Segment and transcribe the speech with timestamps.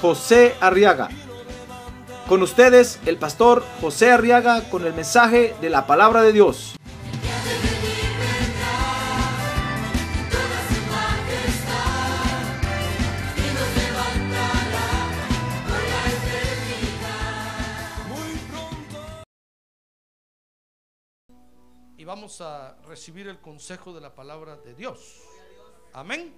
[0.00, 1.08] José Arriaga.
[2.28, 6.76] Con ustedes, el pastor José Arriaga con el mensaje de la palabra de Dios.
[21.98, 25.22] y vamos a recibir el consejo de la palabra de Dios.
[25.92, 26.34] Amén.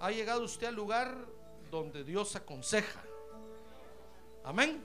[0.00, 1.26] Ha llegado usted al lugar
[1.70, 3.02] donde Dios aconseja.
[4.44, 4.84] Amén.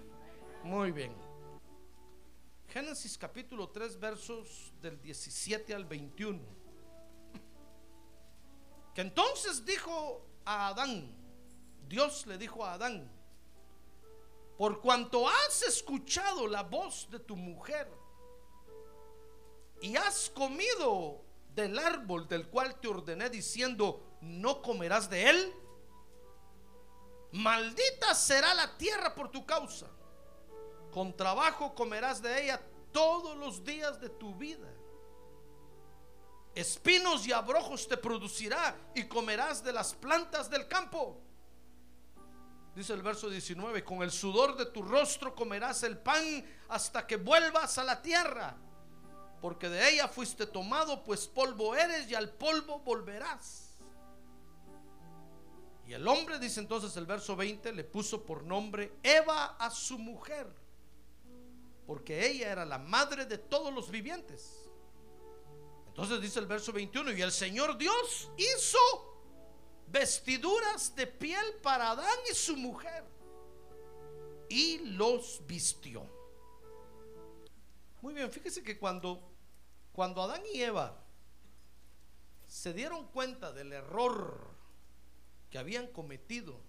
[0.63, 1.13] Muy bien.
[2.67, 6.39] Génesis capítulo 3 versos del 17 al 21.
[8.93, 11.15] Que entonces dijo a Adán,
[11.87, 13.09] Dios le dijo a Adán,
[14.57, 17.87] por cuanto has escuchado la voz de tu mujer,
[19.81, 21.23] y has comido
[21.53, 25.53] del árbol del cual te ordené diciendo, no comerás de él,
[27.33, 29.87] maldita será la tierra por tu causa.
[30.91, 34.69] Con trabajo comerás de ella todos los días de tu vida.
[36.55, 41.19] Espinos y abrojos te producirá y comerás de las plantas del campo.
[42.75, 47.17] Dice el verso 19, con el sudor de tu rostro comerás el pan hasta que
[47.17, 48.57] vuelvas a la tierra
[49.43, 53.62] porque de ella fuiste tomado, pues polvo eres y al polvo volverás.
[55.93, 60.47] El hombre, dice entonces el verso 20, le puso por nombre Eva a su mujer,
[61.85, 64.69] porque ella era la madre de todos los vivientes.
[65.87, 68.79] Entonces dice el verso 21, y el Señor Dios hizo
[69.87, 73.03] vestiduras de piel para Adán y su mujer,
[74.49, 76.05] y los vistió.
[78.01, 79.33] Muy bien, fíjese que cuando
[79.93, 80.99] cuando Adán y Eva
[82.47, 84.52] se dieron cuenta del error
[85.53, 86.59] que habían cometido,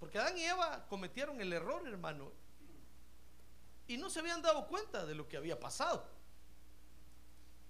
[0.00, 2.32] porque Adán y Eva cometieron el error, hermano,
[3.86, 6.10] y no se habían dado cuenta de lo que había pasado.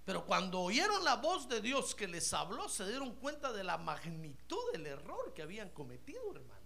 [0.06, 3.76] Pero cuando oyeron la voz de Dios que les habló, se dieron cuenta de la
[3.76, 6.64] magnitud del error que habían cometido, hermano.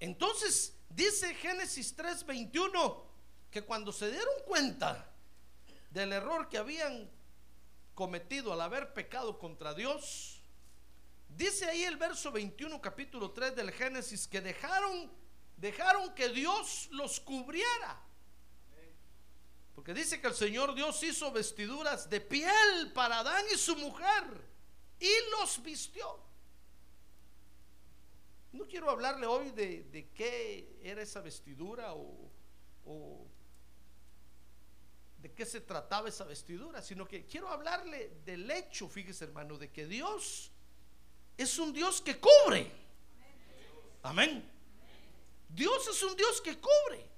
[0.00, 3.04] Entonces, Dice Génesis 3:21
[3.50, 5.06] que cuando se dieron cuenta
[5.90, 7.10] del error que habían
[7.98, 10.40] cometido al haber pecado contra Dios,
[11.30, 15.10] dice ahí el verso 21 capítulo 3 del Génesis que dejaron
[15.56, 18.00] dejaron que Dios los cubriera.
[19.74, 24.44] Porque dice que el Señor Dios hizo vestiduras de piel para Adán y su mujer
[25.00, 26.20] y los vistió.
[28.52, 33.26] No quiero hablarle hoy de, qué era esa vestidura o,
[35.18, 39.70] de qué se trataba esa vestidura, sino que quiero hablarle del hecho, fíjese hermano, de
[39.70, 40.50] que Dios
[41.36, 42.70] es un Dios que cubre.
[44.02, 44.48] Amén.
[45.48, 47.08] Dios es un Dios que cubre.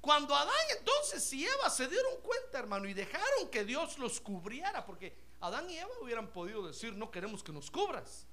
[0.00, 4.86] Cuando Adán entonces y Eva se dieron cuenta, hermano, y dejaron que Dios los cubriera,
[4.86, 8.26] porque Adán y Eva hubieran podido decir, no queremos que nos cubras.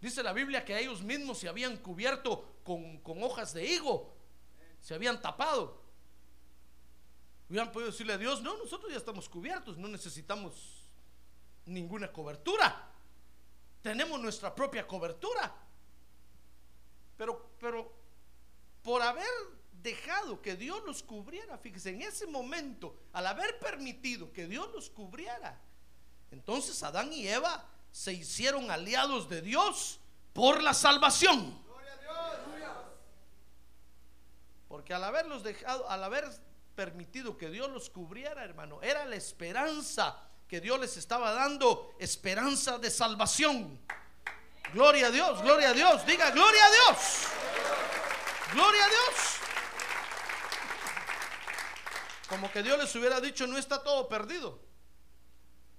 [0.00, 4.14] Dice la Biblia que ellos mismos se habían cubierto con, hojas de higo,
[4.80, 5.82] se habían tapado.
[7.48, 10.84] Hubieran podido decirle a Dios, no, nosotros ya estamos cubiertos, no necesitamos
[11.64, 12.90] ninguna cobertura.
[13.80, 15.54] Tenemos nuestra propia cobertura.
[17.16, 17.90] Pero, pero
[18.82, 19.26] por haber
[19.82, 24.90] dejado que Dios los cubriera, fíjese, en ese momento, al haber permitido que Dios los
[24.90, 25.58] cubriera,
[26.30, 30.00] entonces Adán y Eva se hicieron aliados de Dios
[30.32, 31.66] por la salvación.
[34.68, 36.28] Porque al haberlos dejado, al haber
[36.78, 40.16] permitido que Dios los cubriera, hermano, era la esperanza
[40.46, 43.80] que Dios les estaba dando, esperanza de salvación.
[44.72, 46.98] Gloria a Dios, gloria a Dios, diga gloria a Dios.
[48.52, 49.14] Gloria a Dios.
[52.28, 54.62] Como que Dios les hubiera dicho, no está todo perdido.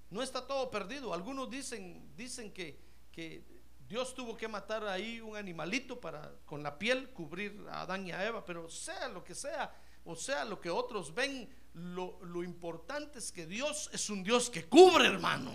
[0.10, 1.14] No está todo perdido.
[1.14, 2.78] Algunos dicen, dicen que,
[3.14, 3.46] que
[3.88, 8.12] Dios tuvo que matar ahí un animalito para con la piel cubrir a Adán y
[8.12, 9.74] a Eva, pero sea lo que sea,
[10.10, 14.68] o sea lo que otros ven, lo, importante es que Dios es un Dios que
[14.68, 15.54] cubre, hermano.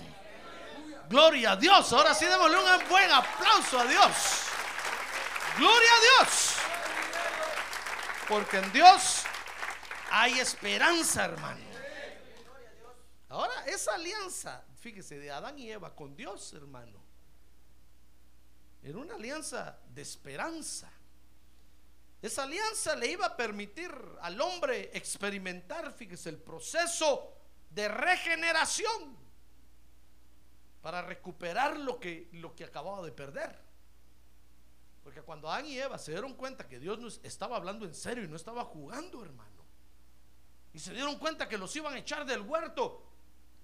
[1.09, 1.93] Gloria a Dios.
[1.93, 4.13] Ahora sí démosle un buen aplauso a Dios.
[5.59, 6.55] Gloria a Dios.
[8.29, 9.25] Porque en Dios
[10.13, 11.65] hay esperanza, hermano.
[13.29, 17.03] Ahora, esa alianza, fíjese, de Adán y Eva con Dios, hermano,
[18.85, 20.94] era una alianza de esperanza.
[22.25, 27.35] Esa alianza le iba a permitir al hombre experimentar, fíjese, el proceso
[27.69, 29.15] de regeneración
[30.81, 33.55] para recuperar lo que, lo que acababa de perder.
[35.03, 38.25] Porque cuando Adán y Eva se dieron cuenta que Dios nos estaba hablando en serio
[38.25, 39.63] y no estaba jugando, hermano,
[40.73, 43.03] y se dieron cuenta que los iban a echar del huerto,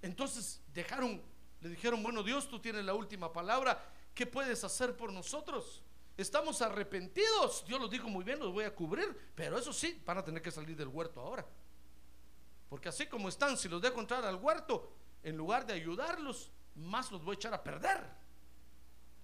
[0.03, 1.23] entonces dejaron,
[1.63, 3.83] le dijeron, bueno Dios, tú tienes la última palabra,
[4.15, 5.83] ¿qué puedes hacer por nosotros?
[6.17, 10.19] Estamos arrepentidos, Dios los dijo muy bien, los voy a cubrir, pero eso sí, van
[10.19, 11.47] a tener que salir del huerto ahora.
[12.69, 14.93] Porque así como están, si los dejo entrar al huerto,
[15.23, 18.07] en lugar de ayudarlos, más los voy a echar a perder.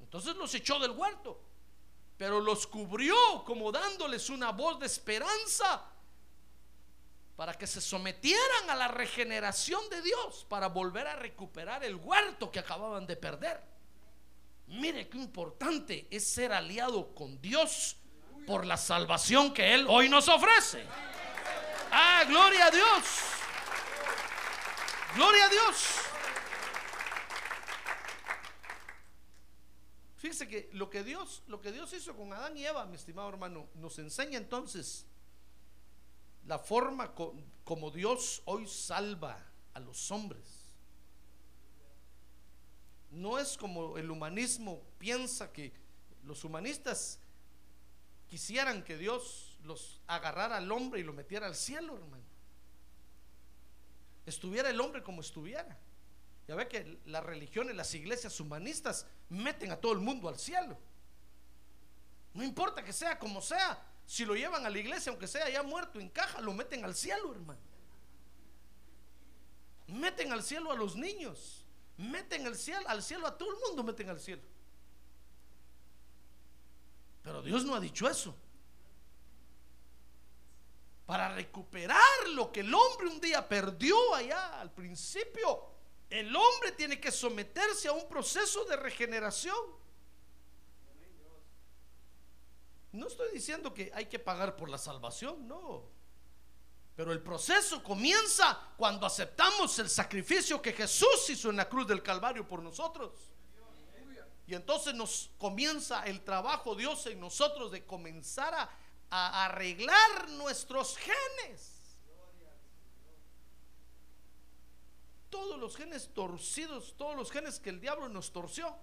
[0.00, 1.40] Entonces los echó del huerto,
[2.16, 5.92] pero los cubrió como dándoles una voz de esperanza
[7.36, 12.50] para que se sometieran a la regeneración de Dios, para volver a recuperar el huerto
[12.50, 13.62] que acababan de perder.
[14.68, 17.96] Mire qué importante es ser aliado con Dios
[18.46, 20.84] por la salvación que Él hoy nos ofrece.
[21.90, 23.04] Ah, gloria a Dios.
[25.14, 26.06] Gloria a Dios.
[30.16, 33.28] Fíjese que lo que Dios, lo que Dios hizo con Adán y Eva, mi estimado
[33.28, 35.06] hermano, nos enseña entonces
[36.46, 37.14] la forma
[37.64, 40.55] como Dios hoy salva a los hombres.
[43.16, 45.72] No es como el humanismo piensa que
[46.24, 47.18] los humanistas
[48.28, 52.22] quisieran que Dios los agarrara al hombre y lo metiera al cielo, hermano.
[54.26, 55.78] Estuviera el hombre como estuviera.
[56.46, 60.76] Ya ve que las religiones, las iglesias humanistas meten a todo el mundo al cielo.
[62.34, 65.62] No importa que sea como sea, si lo llevan a la iglesia, aunque sea ya
[65.62, 67.60] muerto en caja, lo meten al cielo, hermano.
[69.86, 71.65] Meten al cielo a los niños.
[71.98, 74.42] Meten al cielo, al cielo a todo el mundo, meten al cielo.
[77.22, 78.34] Pero Dios no ha dicho eso.
[81.06, 85.64] Para recuperar lo que el hombre un día perdió allá al principio,
[86.10, 89.56] el hombre tiene que someterse a un proceso de regeneración.
[92.92, 95.95] No estoy diciendo que hay que pagar por la salvación, no.
[96.96, 102.02] Pero el proceso comienza cuando aceptamos el sacrificio que Jesús hizo en la cruz del
[102.02, 103.12] Calvario por nosotros.
[104.46, 111.98] Y entonces nos comienza el trabajo Dios en nosotros de comenzar a, arreglar nuestros genes.
[115.28, 118.74] Todos los genes torcidos, todos los genes que el diablo nos torció.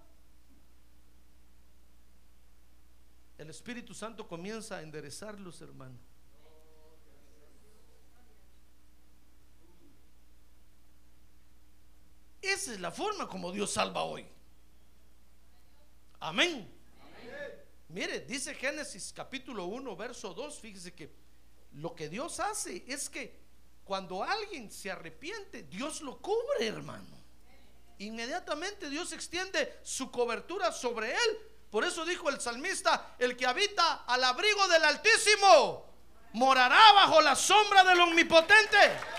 [3.38, 5.98] El Espíritu Santo comienza a enderezarlos, hermano.
[12.44, 14.26] Esa es la forma como Dios salva hoy.
[16.20, 16.70] Amén.
[17.88, 21.10] Mire, dice Génesis capítulo 1, verso 2, fíjese que
[21.72, 23.40] lo que Dios hace es que
[23.84, 27.22] cuando alguien se arrepiente, Dios lo cubre, hermano.
[27.98, 31.38] Inmediatamente Dios extiende su cobertura sobre él.
[31.70, 35.86] Por eso dijo el salmista, el que habita al abrigo del Altísimo,
[36.32, 39.13] morará bajo la sombra del Omnipotente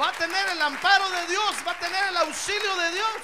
[0.00, 3.22] va a tener el amparo de Dios, va a tener el auxilio de Dios.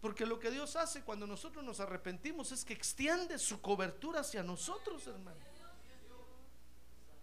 [0.00, 4.42] Porque lo que Dios hace cuando nosotros nos arrepentimos es que extiende su cobertura hacia
[4.42, 5.38] nosotros, hermano.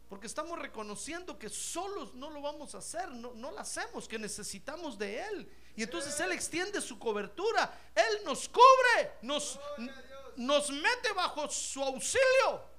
[0.10, 4.20] Porque estamos reconociendo que solos no lo vamos a hacer, no, no lo hacemos, que
[4.20, 5.52] necesitamos de Él.
[5.76, 9.60] Y entonces Él extiende su cobertura, Él nos cubre, nos,
[10.36, 12.75] nos mete bajo su auxilio.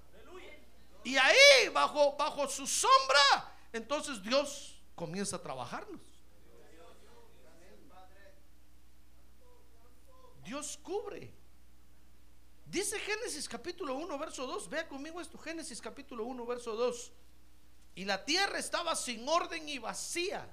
[1.06, 6.00] Y ahí, bajo, bajo su sombra, entonces Dios comienza a trabajarnos.
[10.42, 11.32] Dios cubre.
[12.64, 14.68] Dice Génesis capítulo 1, verso 2.
[14.68, 17.12] Vea conmigo esto, Génesis capítulo 1, verso 2.
[17.94, 20.52] Y la tierra estaba sin orden y vacía.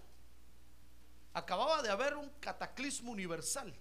[1.33, 3.73] Acababa de haber un cataclismo universal.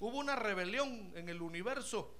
[0.00, 2.17] Hubo una rebelión en el universo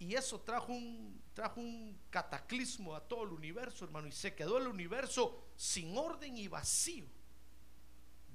[0.00, 4.56] y eso trajo un, trajo un cataclismo a todo el universo, hermano, y se quedó
[4.56, 7.04] el universo sin orden y vacío.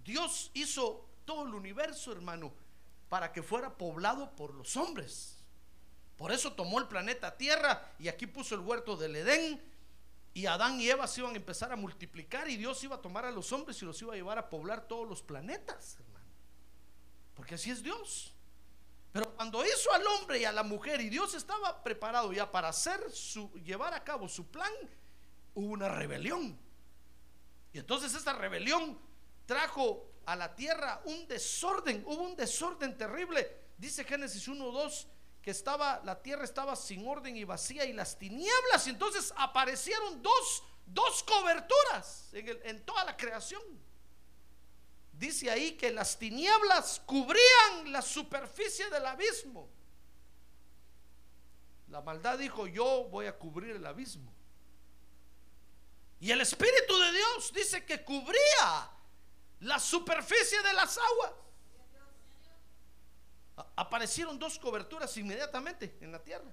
[0.03, 2.53] Dios hizo todo el universo, hermano,
[3.09, 5.39] para que fuera poblado por los hombres.
[6.17, 9.61] Por eso tomó el planeta Tierra y aquí puso el huerto del Edén
[10.35, 13.25] Y Adán y Eva se iban a empezar a multiplicar y Dios iba a tomar
[13.25, 16.25] a los hombres y los iba a llevar a poblar todos los planetas, hermano.
[17.33, 18.34] Porque así es Dios.
[19.15, 22.67] Pero cuando hizo al hombre y a la mujer y Dios estaba preparado ya para
[22.67, 22.99] hacer
[23.63, 24.69] llevar a cabo su plan,
[25.53, 26.59] hubo una rebelión.
[27.71, 28.99] Y entonces esta rebelión
[29.45, 33.49] trajo a la tierra un desorden, hubo un desorden terrible.
[33.77, 35.07] Dice Génesis 1:2
[35.41, 40.21] que estaba la tierra estaba sin orden y vacía y las tinieblas y entonces aparecieron
[40.21, 43.61] dos dos coberturas en, el- en toda la creación.
[45.17, 49.69] Dice ahí que las tinieblas cubrían la superficie del abismo.
[51.87, 54.33] La maldad dijo, yo voy a cubrir el abismo.
[56.19, 58.91] Y el Espíritu de Dios dice que cubría
[59.61, 61.31] la superficie de las aguas.
[63.77, 66.51] Aparecieron dos coberturas inmediatamente en la tierra.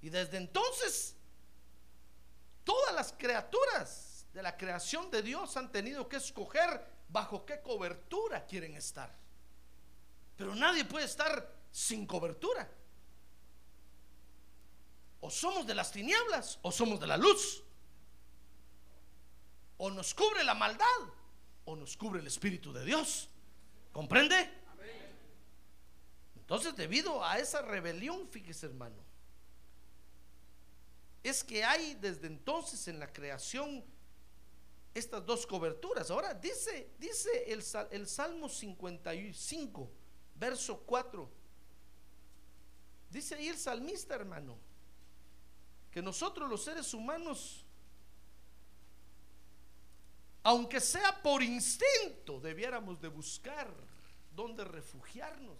[0.00, 1.14] Y desde entonces,
[2.64, 8.46] todas las criaturas de la creación de Dios han tenido que escoger bajo qué cobertura
[8.46, 9.14] quieren estar.
[10.36, 12.68] Pero nadie puede estar sin cobertura.
[15.20, 17.62] O somos de las tinieblas o somos de la luz.
[19.76, 20.86] O nos cubre la maldad
[21.64, 23.28] o nos cubre el Espíritu de Dios.
[23.92, 24.62] ¿Comprende?
[26.36, 28.96] Entonces, debido a esa rebelión, fíjese hermano,
[31.22, 33.84] es que hay desde entonces en la creación
[34.94, 36.10] estas dos coberturas.
[36.10, 39.90] Ahora dice, dice el, el Salmo 55,
[40.34, 41.30] verso 4.
[43.10, 44.58] Dice ahí el salmista, hermano,
[45.90, 47.64] que nosotros los seres humanos,
[50.42, 53.72] aunque sea por instinto, debiéramos de buscar
[54.34, 55.58] dónde refugiarnos.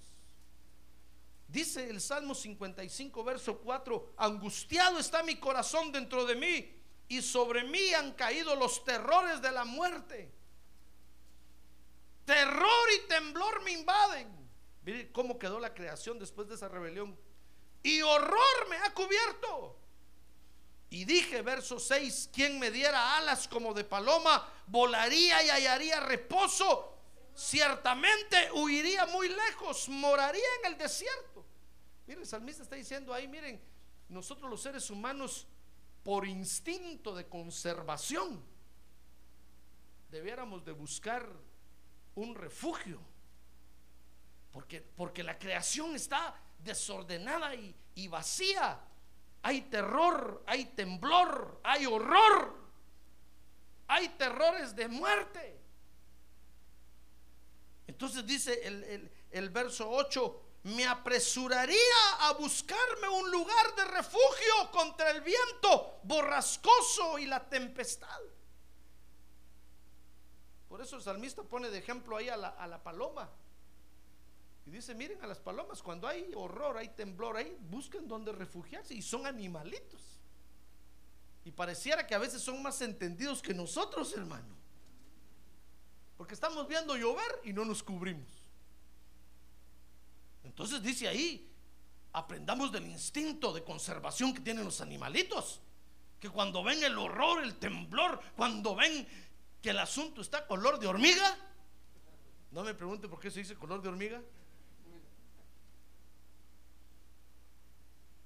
[1.49, 6.82] Dice el Salmo 55, verso 4, angustiado está mi corazón dentro de mí
[7.13, 10.33] y sobre mí han caído los terrores de la muerte.
[12.25, 14.31] Terror y temblor me invaden.
[14.83, 17.15] Mire cómo quedó la creación después de esa rebelión.
[17.83, 19.79] Y horror me ha cubierto.
[20.89, 26.97] Y dije, verso 6, quien me diera alas como de paloma, volaría y hallaría reposo.
[27.35, 31.45] Ciertamente huiría muy lejos, moraría en el desierto.
[32.07, 33.63] Miren, el salmista está diciendo ahí, miren,
[34.09, 35.47] nosotros los seres humanos,
[36.03, 38.43] por instinto de conservación,
[40.11, 41.27] debiéramos de buscar
[42.15, 43.01] un refugio.
[44.53, 48.79] Porque, porque la creación está desordenada y, vacía.
[49.43, 52.55] Hay terror, hay temblor, hay horror,
[53.89, 55.59] hay terrores de muerte.
[57.87, 61.77] Entonces dice el, el- el verso 8, me apresuraría
[62.21, 68.21] a buscarme un lugar de refugio contra el viento borrascoso y la tempestad.
[70.69, 73.29] Por eso el salmista pone de ejemplo ahí a la, paloma.
[74.65, 78.95] Y dice, miren a las palomas, cuando hay horror, hay temblor ahí, buscan dónde refugiarse
[78.95, 80.01] y son animalitos.
[81.45, 84.55] Y pareciera que a veces son más entendidos que nosotros, hermano.
[86.17, 88.42] Porque estamos viendo llover y no nos cubrimos.
[90.53, 91.51] Entonces dice ahí,
[92.13, 95.63] aprendamos del instinto de conservación que tienen los animalitos.
[96.21, 99.09] Que cuando ven el horror, el temblor, cuando ven
[99.63, 101.39] que el asunto está color de hormiga,
[102.51, 104.21] no me pregunte por qué se dice color de hormiga.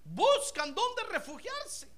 [0.05, 1.89] Buscan dónde refugiarse.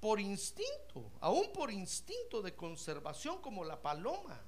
[0.00, 4.40] Por instinto, aún por instinto de conservación como la paloma.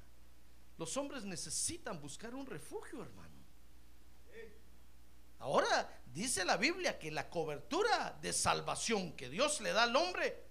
[0.77, 3.35] Los hombres necesitan buscar un refugio, hermano.
[5.39, 10.43] Ahora dice la Biblia que la cobertura de salvación que Dios le da al hombre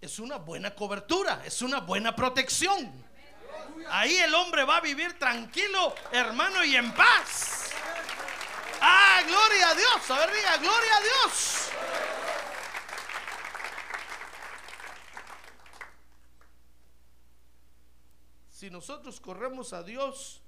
[0.00, 3.04] es una buena cobertura, es una buena protección.
[3.88, 7.70] Ahí el hombre va a vivir tranquilo, hermano, y en paz.
[8.80, 10.10] Ah, gloria a Dios.
[10.10, 11.70] A ver, diga, gloria a Dios.
[18.66, 20.42] Si nosotros corremos a Dios,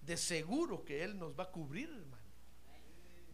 [0.00, 2.22] de seguro que Él nos va a cubrir, hermano.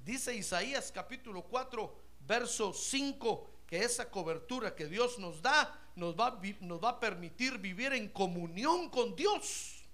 [0.04, 6.36] Dice Isaías capítulo 4, verso 5, que esa cobertura que Dios nos da nos va,
[6.62, 9.84] nos va a permitir vivir en comunión con Dios.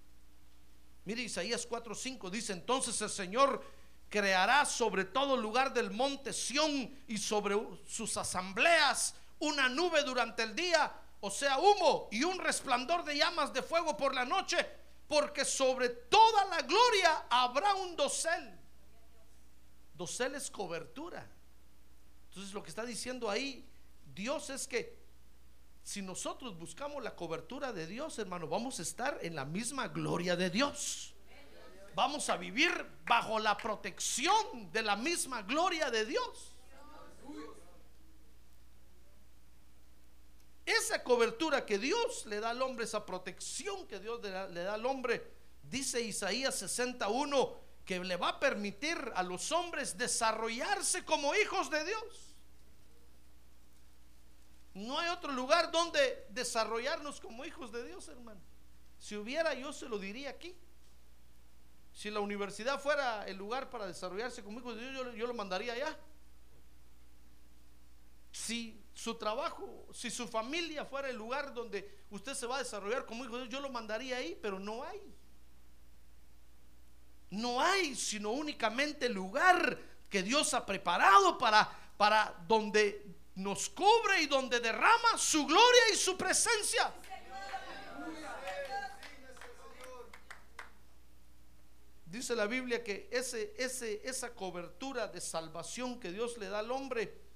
[1.04, 3.62] Mire Isaías 4, 5 dice, entonces el Señor
[4.09, 10.56] creará sobre todo lugar del monte Sión y sobre sus asambleas una nube durante el
[10.56, 14.66] día, o sea, humo y un resplandor de llamas de fuego por la noche,
[15.06, 18.58] porque sobre toda la gloria habrá un dosel.
[19.94, 21.28] Dosel es cobertura.
[22.28, 23.68] Entonces lo que está diciendo ahí
[24.14, 24.98] Dios es que
[25.82, 30.36] si nosotros buscamos la cobertura de Dios, hermano, vamos a estar en la misma gloria
[30.36, 31.14] de Dios.
[31.94, 32.70] Vamos a vivir
[33.04, 36.54] bajo la protección de la misma gloria de Dios.
[40.67, 44.87] Esa cobertura que Dios le da al hombre, esa protección que Dios le da, al
[44.87, 51.71] hombre, dice Isaías 61, que le va a permitir a los hombres desarrollarse como hijos
[51.71, 52.35] de Dios.
[54.75, 58.40] No hay otro lugar donde desarrollarnos como hijos de Dios, hermano.
[58.99, 60.55] Si hubiera, yo se lo diría aquí.
[61.93, 65.35] Si la universidad fuera el lugar para desarrollarse como hijos de Dios, yo, yo lo
[65.35, 65.99] mandaría allá.
[68.31, 73.07] Si su trabajo, si su familia fuera el lugar donde usted se va a desarrollar
[73.07, 75.00] como hijo de Dios, yo lo mandaría ahí, pero no hay.
[77.30, 79.78] No hay, sino únicamente el lugar
[80.11, 81.66] que Dios ha preparado para,
[81.97, 86.92] para donde nos cubre y donde derrama su gloria y su presencia.
[92.04, 96.71] Dice la Biblia que ese, ese, esa cobertura de salvación que Dios le da al
[96.71, 97.29] hombre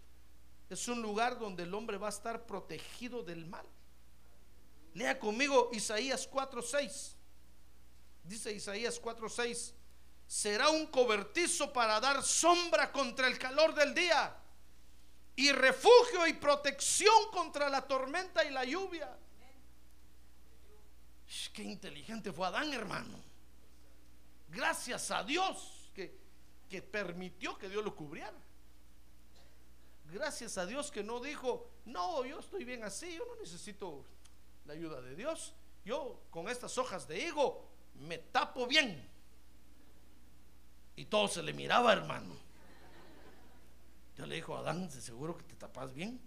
[0.74, 3.66] es un lugar donde el hombre va a estar protegido del mal.
[4.94, 7.16] Lea conmigo Isaías 4:6.
[8.22, 9.72] Dice Isaías 4:6,
[10.26, 14.36] será un cobertizo para dar sombra contra el calor del día
[15.36, 19.16] y refugio y protección contra la tormenta y la lluvia.
[21.52, 23.18] Qué inteligente fue Adán, hermano.
[24.48, 26.16] Gracias a Dios que,
[26.68, 28.34] que permitió que Dios lo cubriera.
[30.14, 34.04] Gracias a Dios que no dijo, no, yo estoy bien así, yo no necesito
[34.64, 35.54] la ayuda de Dios.
[35.84, 39.10] Yo con estas hojas de higo me tapo bien.
[40.94, 42.32] Y todo se le miraba, hermano.
[44.16, 46.20] Yo le dijo a Adán, ¿de seguro que te tapas bien?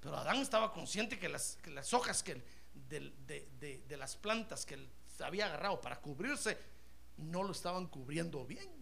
[0.00, 2.42] Pero Adán estaba consciente que las, que las hojas que
[2.88, 6.56] de, de, de, las plantas que él había agarrado para cubrirse
[7.18, 8.81] no lo estaban cubriendo bien.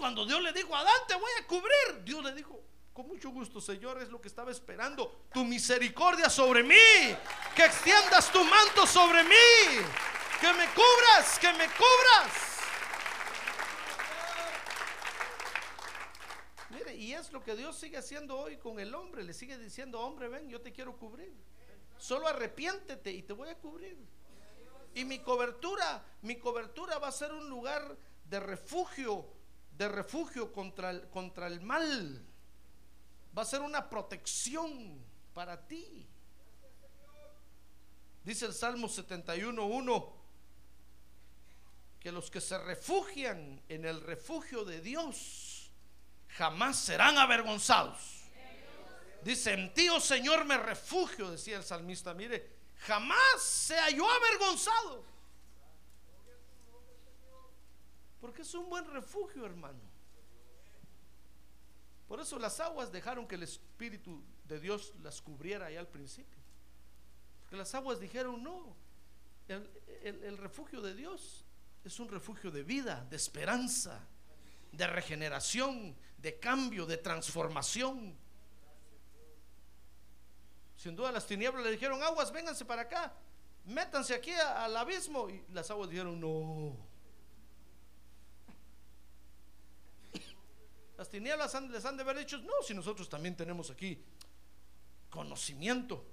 [0.00, 2.58] Cuando Dios le dijo, Adán, te voy a cubrir, Dios le dijo,
[2.92, 7.14] con mucho gusto, Señor, es lo que estaba esperando, tu misericordia sobre mí,
[7.54, 9.84] que extiendas tu manto sobre mí,
[10.40, 12.50] que me cubras, que me cubras.
[17.00, 19.22] y es lo que Dios sigue haciendo hoy con el hombre.
[19.22, 21.32] Le sigue diciendo, hombre, ven, yo te quiero cubrir.
[21.96, 23.96] Solo arrepiéntete y te voy a cubrir.
[24.94, 29.26] Y mi cobertura, mi cobertura va a ser un lugar de refugio,
[29.80, 32.22] de refugio contra el, contra el mal.
[33.36, 36.06] Va a ser una protección para ti.
[38.22, 40.12] Dice el Salmo 71.1
[41.98, 45.70] que los que se refugian en el refugio de Dios
[46.28, 48.24] jamás serán avergonzados.
[49.22, 52.12] Dice, en ti, oh Señor, me refugio, decía el salmista.
[52.12, 55.04] Mire, jamás se halló avergonzado.
[58.20, 59.80] Porque es un buen refugio, hermano.
[62.06, 66.38] Por eso las aguas dejaron que el Espíritu de Dios las cubriera ahí al principio.
[67.42, 68.76] Porque las aguas dijeron, no,
[69.48, 69.70] el,
[70.02, 71.44] el refugio de Dios
[71.84, 74.00] es un refugio de vida, de esperanza,
[74.72, 78.16] de regeneración, de cambio, de transformación.
[80.76, 83.12] Sin duda las tinieblas le dijeron, aguas, vénganse para acá,
[83.66, 85.28] métanse aquí al abismo.
[85.30, 86.89] Y las aguas dijeron, no.
[91.00, 94.04] Las tinieblas les han de haber dicho, no, si nosotros también tenemos aquí
[95.08, 96.04] conocimiento.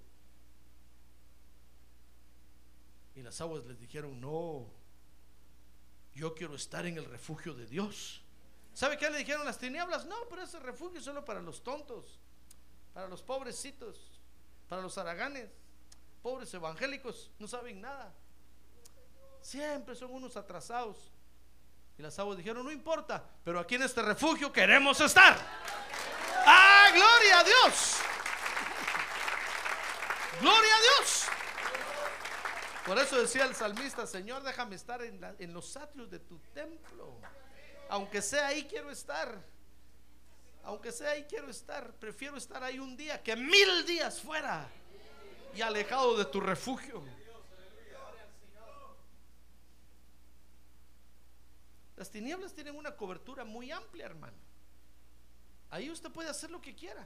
[3.13, 4.65] Y las aguas les dijeron, no,
[6.15, 8.21] yo quiero estar en el refugio de Dios.
[8.73, 10.05] ¿Sabe qué le dijeron las tinieblas?
[10.05, 12.21] No, pero ese refugio es solo para los tontos,
[12.93, 14.21] para los pobrecitos,
[14.69, 15.49] para los haraganes,
[16.21, 18.15] pobres evangélicos, no saben nada.
[19.41, 21.11] Siempre son unos atrasados.
[21.97, 25.35] Y las aguas dijeron, no importa, pero aquí en este refugio queremos estar.
[26.45, 27.97] ¡Ah, gloria a Dios!
[30.39, 31.25] ¡Gloria a Dios!
[32.85, 37.19] Por eso decía el salmista, Señor, déjame estar en, en los atrios de tu templo.
[37.89, 39.43] Aunque sea ahí quiero estar.
[40.63, 41.91] Aunque sea ahí quiero estar.
[41.93, 44.69] Prefiero estar ahí un día que mil días fuera
[45.55, 47.03] y alejado de tu refugio.
[51.97, 54.37] Las tinieblas tienen una cobertura muy amplia, hermano.
[55.69, 57.05] Ahí usted puede hacer lo que quiera.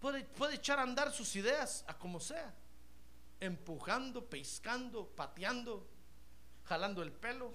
[0.00, 2.54] Puede, puede echar a andar sus ideas a como sea.
[3.40, 5.88] Empujando, pescando, pateando,
[6.64, 7.52] jalando el pelo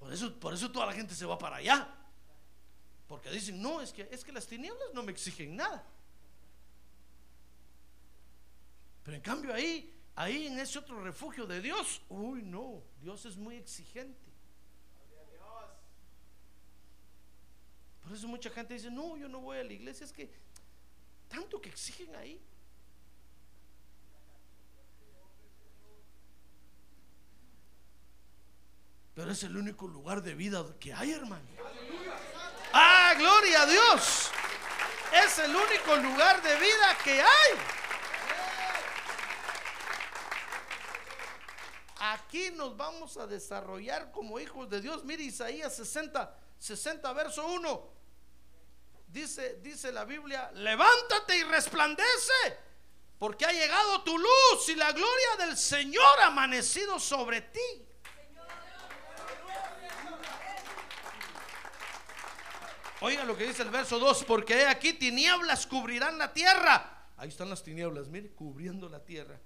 [0.00, 1.94] Por eso, por eso toda la gente se va para allá.
[3.06, 5.84] Porque dicen, no, es que, es que las tinieblas no me exigen nada.
[9.04, 13.36] Pero en cambio ahí, ahí en ese otro refugio de Dios, uy no, Dios es
[13.36, 14.30] muy exigente.
[18.02, 20.30] Por eso mucha gente dice, no, yo no voy a la iglesia, es que
[21.28, 22.40] tanto que exigen ahí.
[29.14, 31.48] Pero es el único lugar de vida que hay, hermano.
[32.72, 34.30] Ah, gloria a Dios.
[35.12, 37.79] Es el único lugar de vida que hay.
[42.30, 45.02] Aquí nos vamos a desarrollar como hijos de Dios.
[45.02, 47.92] Mire Isaías 60, 60 verso 1.
[49.08, 52.56] Dice, dice la Biblia, levántate y resplandece,
[53.18, 57.84] porque ha llegado tu luz y la gloria del Señor ha amanecido sobre ti.
[63.00, 67.08] Oiga lo que dice el verso 2, porque aquí tinieblas cubrirán la tierra.
[67.16, 69.40] Ahí están las tinieblas, mire, cubriendo la tierra.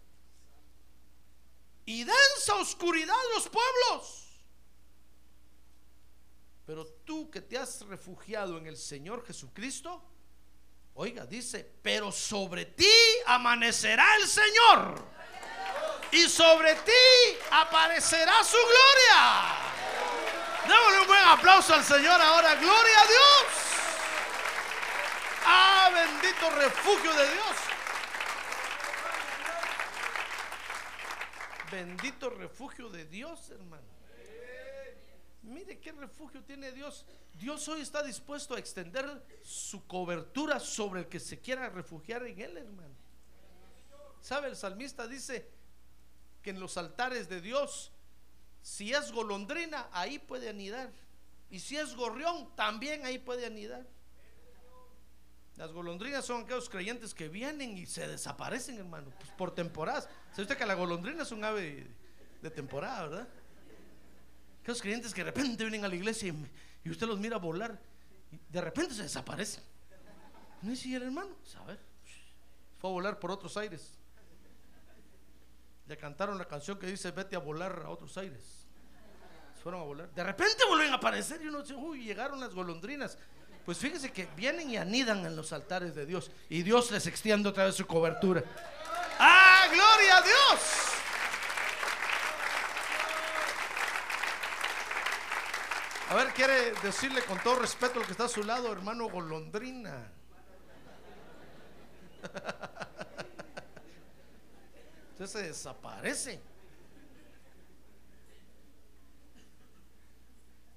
[1.86, 4.24] Y densa oscuridad los pueblos.
[6.66, 10.02] Pero tú que te has refugiado en el Señor Jesucristo,
[10.94, 12.86] oiga, dice, pero sobre ti
[13.26, 15.04] amanecerá el Señor.
[16.12, 16.92] Y sobre ti
[17.50, 19.74] aparecerá su gloria.
[20.66, 22.54] Démosle un buen aplauso al Señor ahora.
[22.54, 23.64] Gloria a Dios.
[25.46, 27.63] Ah, bendito refugio de Dios.
[31.74, 33.82] Bendito refugio de Dios, hermano.
[35.42, 37.04] Mire qué refugio tiene Dios.
[37.40, 39.04] Dios hoy está dispuesto a extender
[39.42, 42.94] su cobertura sobre el que se quiera refugiar en él, hermano.
[44.20, 44.46] ¿Sabe?
[44.46, 45.50] El salmista dice
[46.42, 47.90] que en los altares de Dios,
[48.62, 50.92] si es golondrina, ahí puede anidar.
[51.50, 53.84] Y si es gorrión, también ahí puede anidar.
[55.56, 60.08] Las golondrinas son aquellos creyentes que vienen y se desaparecen, hermano, pues por temporadas.
[60.30, 61.86] ¿Sabe usted que la golondrina es un ave
[62.42, 63.28] de temporada, verdad?
[64.62, 66.34] Aquellos creyentes que de repente vienen a la iglesia
[66.84, 67.78] y, usted los mira volar
[68.32, 69.62] y de repente se desaparecen.
[70.62, 71.78] No es el hermano, ¿sabe?
[72.78, 73.92] Fue a volar por otros aires.
[75.86, 78.66] Le cantaron la canción que dice vete a volar a otros aires.
[79.62, 80.14] fueron a volar.
[80.14, 83.18] De repente vuelven a aparecer y uno dice, uy, llegaron las golondrinas.
[83.64, 87.48] Pues fíjese que vienen y anidan en los altares de Dios y Dios les extiende
[87.48, 88.44] otra vez su cobertura.
[89.18, 90.60] ¡Ah, gloria a Dios!
[96.10, 100.12] A ver, quiere decirle con todo respeto lo que está a su lado, hermano Golondrina.
[105.12, 106.42] Usted se desaparece.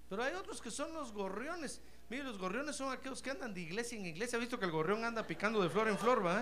[0.09, 1.81] Pero hay otros que son los gorriones.
[2.09, 4.37] Mire, los gorriones son aquellos que andan de iglesia en iglesia.
[4.37, 6.41] ¿Ha visto que el gorrión anda picando de flor en flor, va?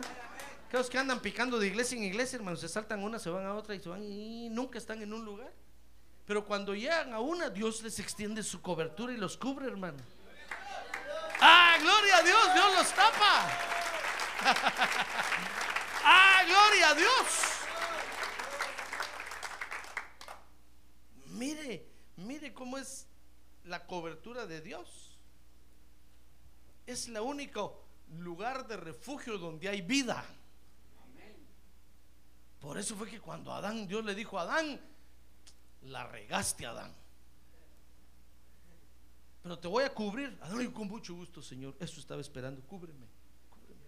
[0.68, 3.56] Aquellos que andan picando de iglesia en iglesia, hermano, se saltan una, se van a
[3.56, 5.52] otra y se van y nunca están en un lugar.
[6.26, 9.98] Pero cuando llegan a una, Dios les extiende su cobertura y los cubre, hermano.
[11.42, 13.50] Ah, gloria a Dios, Dios los tapa.
[16.04, 17.56] ah, gloria a Dios.
[21.28, 23.08] Mire, mire cómo es
[23.64, 25.05] la cobertura de Dios.
[26.86, 27.84] Es el único
[28.20, 30.24] lugar de refugio donde hay vida.
[32.60, 34.80] Por eso fue que cuando Adán, Dios le dijo a Adán,
[35.84, 36.94] la regaste, Adán.
[39.44, 40.36] Pero te voy a cubrir.
[40.42, 41.76] Adán, con mucho gusto, Señor.
[41.80, 42.62] Eso estaba esperando.
[42.64, 43.06] Cúbreme,
[43.52, 43.84] cúbreme.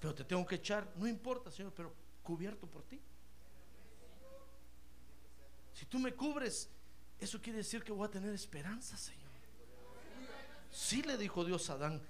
[0.00, 0.90] Pero te tengo que echar.
[0.96, 2.98] No importa, Señor, pero cubierto por ti.
[5.74, 6.70] Si tú me cubres,
[7.20, 9.17] eso quiere decir que voy a tener esperanza, Señor.
[10.70, 12.02] Sí le dijo Dios a Adán,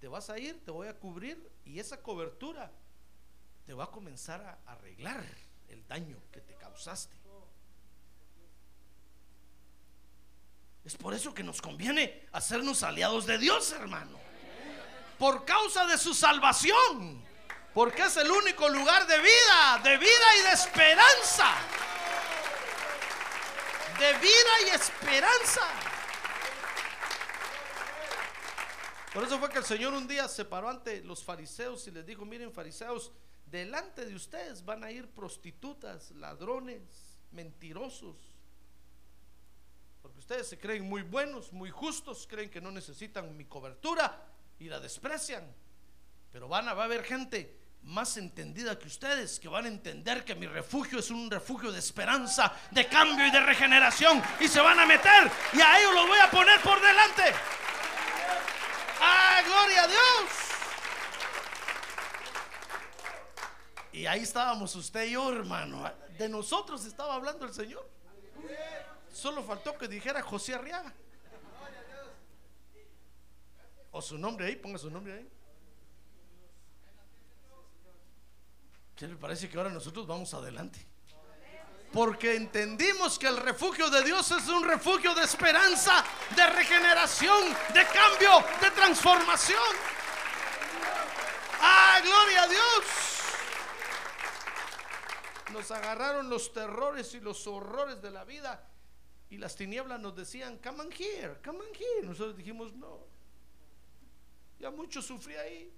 [0.00, 2.70] te vas a ir, te voy a cubrir y esa cobertura
[3.64, 5.24] te va a comenzar a arreglar
[5.68, 7.16] el daño que te causaste.
[10.84, 14.20] Es por eso que nos conviene hacernos aliados de Dios, hermano.
[15.18, 17.24] Por causa de su salvación.
[17.72, 21.54] Porque es el único lugar de vida, de vida y de esperanza.
[23.98, 25.93] De vida y esperanza.
[29.14, 32.04] Por eso fue que el Señor un día se paró ante los fariseos y les
[32.04, 33.12] dijo, miren fariseos,
[33.46, 36.82] delante de ustedes van a ir prostitutas, ladrones,
[37.30, 38.16] mentirosos,
[40.02, 44.20] porque ustedes se creen muy buenos, muy justos, creen que no necesitan mi cobertura
[44.58, 45.44] y la desprecian.
[46.32, 50.24] Pero van a, va a haber gente más entendida que ustedes, que van a entender
[50.24, 54.20] que mi refugio es un refugio de esperanza, de cambio y de regeneración.
[54.40, 57.32] Y se van a meter y a ellos los voy a poner por delante.
[59.44, 60.30] ¡Ah, gloria a Dios!
[63.92, 65.90] Y ahí estábamos usted y yo, hermano.
[66.18, 67.88] De nosotros estaba hablando el Señor.
[69.12, 70.92] Solo faltó que dijera José Arriaga.
[73.92, 75.30] O su nombre ahí, ponga su nombre ahí.
[78.96, 80.84] ¿Qué le parece que ahora nosotros vamos adelante?
[81.94, 86.04] Porque entendimos que el refugio de Dios es un refugio de esperanza,
[86.34, 89.62] de regeneración, de cambio, de transformación.
[91.60, 92.84] ¡Ah, gloria a Dios!
[95.52, 98.68] Nos agarraron los terrores y los horrores de la vida
[99.30, 102.02] y las tinieblas nos decían, come on here, come on here.
[102.02, 103.06] Nosotros dijimos, no.
[104.58, 105.72] Ya mucho sufrí ahí.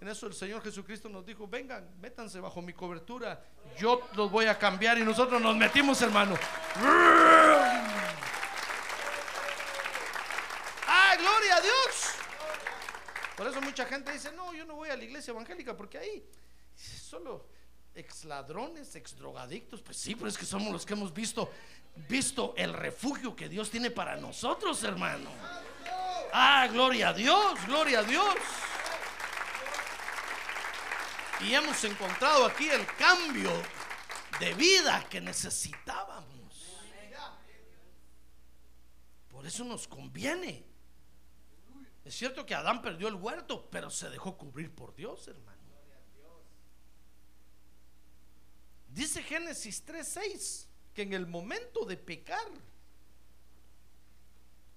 [0.00, 3.42] En eso el Señor Jesucristo nos dijo, vengan, métanse bajo mi cobertura,
[3.78, 6.36] yo los voy a cambiar y nosotros nos metimos, hermano.
[10.86, 12.14] ¡Ah, gloria a Dios!
[13.36, 16.24] Por eso mucha gente dice, no, yo no voy a la iglesia evangélica porque ahí
[16.76, 17.48] solo
[17.94, 21.50] ex ladrones, ex drogadictos, pues sí, pero es que somos los que hemos visto,
[22.08, 25.30] visto el refugio que Dios tiene para nosotros, hermano.
[26.32, 28.34] Ah, gloria a Dios, gloria a Dios.
[31.40, 33.50] Y hemos encontrado aquí el cambio
[34.40, 36.34] de vida que necesitábamos.
[39.30, 40.64] Por eso nos conviene.
[42.04, 45.56] Es cierto que Adán perdió el huerto, pero se dejó cubrir por Dios, hermano.
[48.88, 52.46] Dice Génesis 3:6 que en el momento de pecar,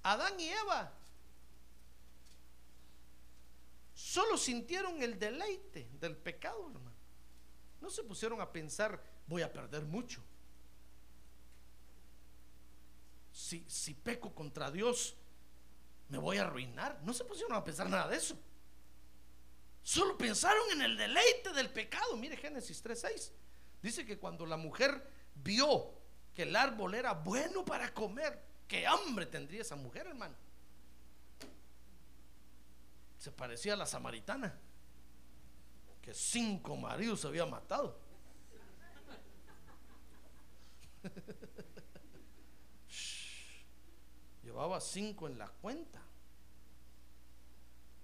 [0.04, 0.99] Adán y Eva
[4.10, 6.98] solo sintieron el deleite del pecado, hermano.
[7.80, 10.24] No se pusieron a pensar, voy a perder mucho.
[13.32, 15.15] Si, si peco contra Dios,
[16.10, 17.00] me voy a arruinar.
[17.04, 18.36] No se pusieron a pensar nada de eso.
[19.84, 22.17] Solo pensaron en el deleite del pecado.
[22.17, 23.32] Mire Génesis 3:6.
[23.80, 25.93] Dice que cuando la mujer vio
[26.34, 30.36] que el árbol era bueno para comer, qué hambre tendría esa mujer, hermano.
[33.19, 34.58] Se parecía a la samaritana,
[36.01, 37.99] que cinco maridos había matado.
[44.43, 46.01] Llevaba cinco en la cuenta.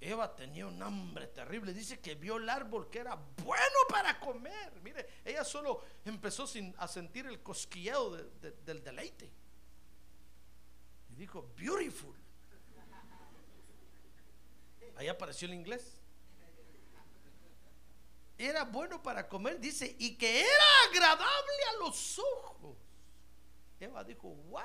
[0.02, 1.74] Eva tenía un hambre terrible.
[1.74, 4.74] Dice que vio el árbol que era bueno para comer.
[4.84, 9.32] Mire, ella solo empezó sin, a sentir el cosquilleo de- de- del deleite.
[11.10, 12.16] Y dijo, beautiful.
[14.96, 15.98] Ahí apareció el inglés.
[18.38, 22.78] Era bueno para comer, dice, y que era agradable a los ojos.
[23.80, 24.62] Eva dijo, wow.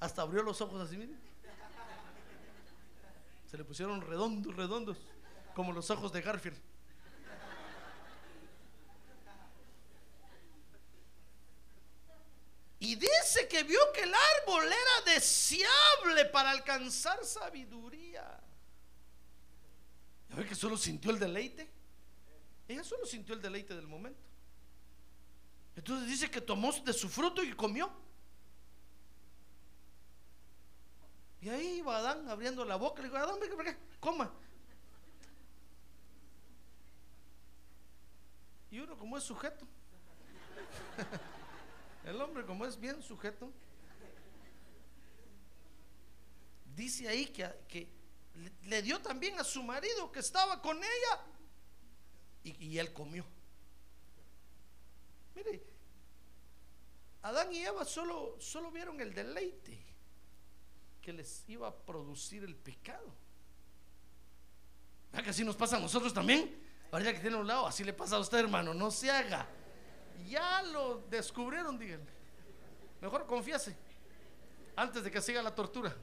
[0.00, 1.14] Hasta abrió los ojos así, mire.
[3.50, 4.98] Se le pusieron redondos, redondos,
[5.54, 6.60] como los ojos de Garfield.
[12.80, 14.64] Y dice que vio que el árbol
[15.22, 18.40] era deseable para alcanzar sabiduría.
[20.28, 21.70] ¿Ya ve que solo sintió el deleite?
[22.68, 24.20] Ella solo sintió el deleite del momento.
[25.76, 27.90] Entonces dice que tomó de su fruto y comió.
[31.40, 33.02] Y ahí iba Adán abriendo la boca.
[33.02, 34.32] Le digo, Adán, venga acá, coma.
[38.70, 39.66] Y uno como es sujeto.
[42.04, 43.52] El hombre como es bien sujeto.
[46.74, 47.88] Dice ahí que, que
[48.64, 51.20] le, dio también a su marido que estaba con ella.
[52.44, 53.24] Y, él comió.
[55.34, 55.62] Mire,
[57.22, 59.78] Adán y Eva solo, solo vieron el deleite
[61.00, 63.14] que les iba a producir el pecado.
[65.12, 66.60] ¿Verdad que así nos pasa a nosotros también?
[66.90, 69.46] Ahorita que tiene un lado, así le pasa a usted, hermano, no se haga.
[70.26, 72.10] Ya lo descubrieron, díganle.
[73.00, 73.76] Mejor confiese
[74.74, 75.94] antes de que siga la tortura.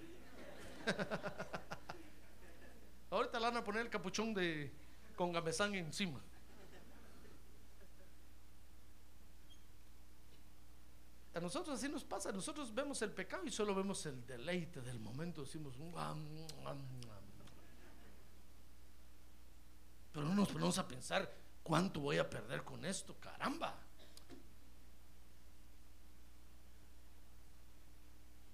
[3.12, 4.72] Ahorita le van a poner el capuchón de
[5.16, 6.22] con gamesán encima.
[11.34, 15.00] A nosotros así nos pasa, nosotros vemos el pecado y solo vemos el deleite del
[15.00, 16.26] momento, decimos, "Guam,
[16.62, 17.20] guam, guam".
[20.12, 21.32] pero no nos ponemos a pensar
[21.64, 23.76] cuánto voy a perder con esto, caramba.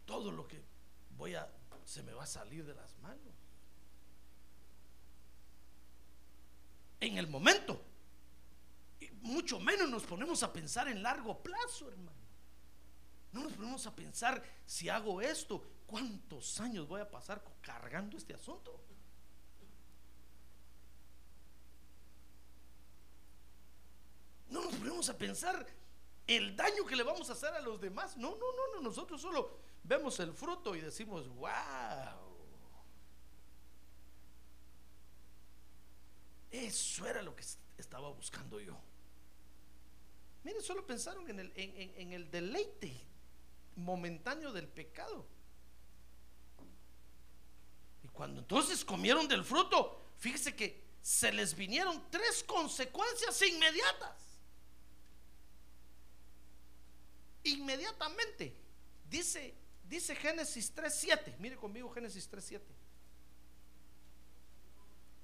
[0.05, 0.61] Todo lo que
[1.17, 1.49] voy a,
[1.85, 3.35] se me va a salir de las manos.
[7.05, 7.81] en el momento.
[8.99, 12.25] Y mucho menos nos ponemos a pensar en largo plazo, hermano.
[13.31, 18.33] No nos ponemos a pensar si hago esto, ¿cuántos años voy a pasar cargando este
[18.33, 18.81] asunto?
[24.49, 25.65] No nos ponemos a pensar
[26.27, 28.15] el daño que le vamos a hacer a los demás.
[28.15, 28.81] No, no, no, no.
[28.81, 32.25] Nosotros solo vemos el fruto y decimos, wow.
[36.51, 37.43] Eso era lo que
[37.77, 38.77] estaba buscando yo.
[40.43, 43.01] Miren, solo pensaron en el, en el deleite
[43.75, 45.25] momentáneo del pecado.
[48.03, 54.39] Y cuando entonces comieron del fruto, fíjese que se les vinieron tres consecuencias inmediatas.
[57.43, 58.55] Inmediatamente.
[59.09, 59.53] Dice,
[59.87, 61.37] dice Génesis 3.7.
[61.39, 62.61] Mire conmigo Génesis 3.7.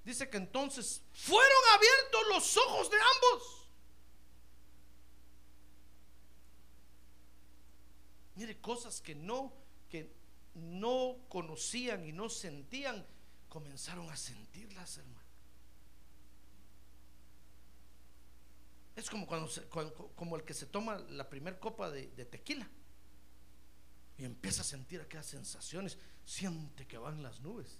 [0.04, 3.69] Dice que entonces fueron abiertos los ojos de ambos.
[8.36, 9.54] Mire, cosas que no,
[9.89, 10.12] que
[10.56, 13.06] no conocían y no sentían,
[13.50, 15.21] comenzaron a sentirlas, hermano.
[18.95, 19.50] Es como cuando,
[20.15, 22.69] como el que se toma la primera copa de, tequila
[24.21, 27.79] y empieza a sentir aquellas sensaciones, siente que van las nubes,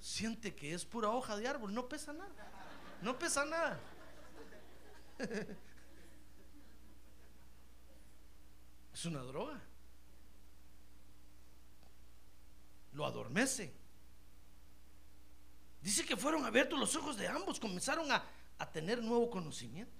[0.00, 2.52] siente que es pura hoja de árbol, no pesa nada,
[3.00, 3.80] no pesa nada.
[8.92, 9.62] Es una droga.
[12.94, 13.72] Lo adormece.
[15.80, 18.24] Dice que fueron abiertos los ojos de ambos, comenzaron a,
[18.58, 19.97] a tener nuevo conocimiento.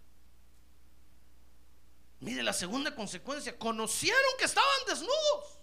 [2.20, 5.59] Mire la segunda consecuencia, conocieron que estaban desnudos.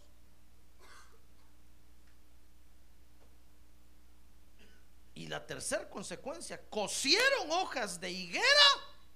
[5.13, 8.45] Y la tercera consecuencia, cosieron hojas de higuera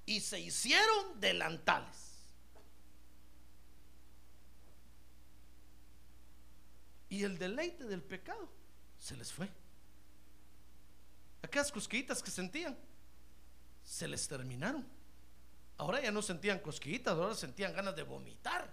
[0.06, 2.10] y se hicieron delantales.
[7.10, 8.50] Y el deleite del pecado
[8.98, 9.50] se les fue.
[11.42, 12.78] Aquellas cosquillitas que sentían,
[13.84, 14.99] se les terminaron.
[15.80, 18.70] Ahora ya no sentían cosquillitas, ahora sentían ganas de vomitar.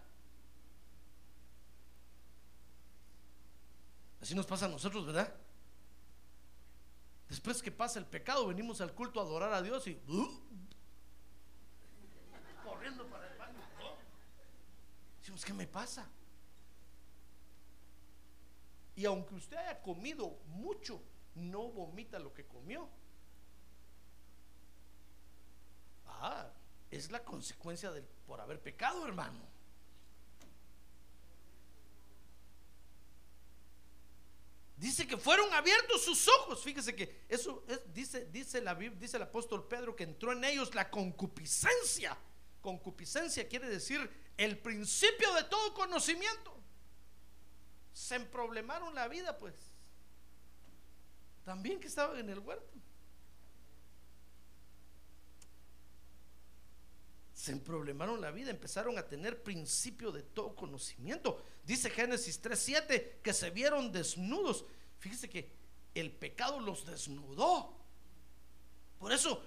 [4.21, 5.33] Así nos pasa a nosotros, ¿verdad?
[7.29, 10.40] Después que pasa el pecado, venimos al culto a adorar a Dios y uh,
[12.64, 13.61] corriendo para el baño.
[15.21, 16.09] Decimos, ¿qué me pasa?
[18.97, 21.01] Y aunque usted haya comido mucho,
[21.37, 22.88] no vomita lo que comió.
[26.05, 26.51] Ah,
[26.90, 29.40] es la consecuencia del, por haber pecado, hermano.
[34.77, 36.62] Dice que fueron abiertos sus ojos.
[36.62, 40.90] Fíjese que eso dice, dice, la, dice el apóstol Pedro que entró en ellos la
[40.90, 42.16] concupiscencia.
[42.61, 46.57] Concupiscencia quiere decir el principio de todo conocimiento
[47.96, 49.55] se emproblemaron la vida, pues.
[51.44, 52.75] También que estaban en el huerto.
[57.46, 61.40] Se emproblemaron la vida, empezaron a tener principio de todo conocimiento.
[61.64, 64.64] Dice Génesis 3:7 que se vieron desnudos.
[64.98, 65.48] Fíjese que
[65.94, 67.72] el pecado los desnudó.
[68.98, 69.40] Por eso,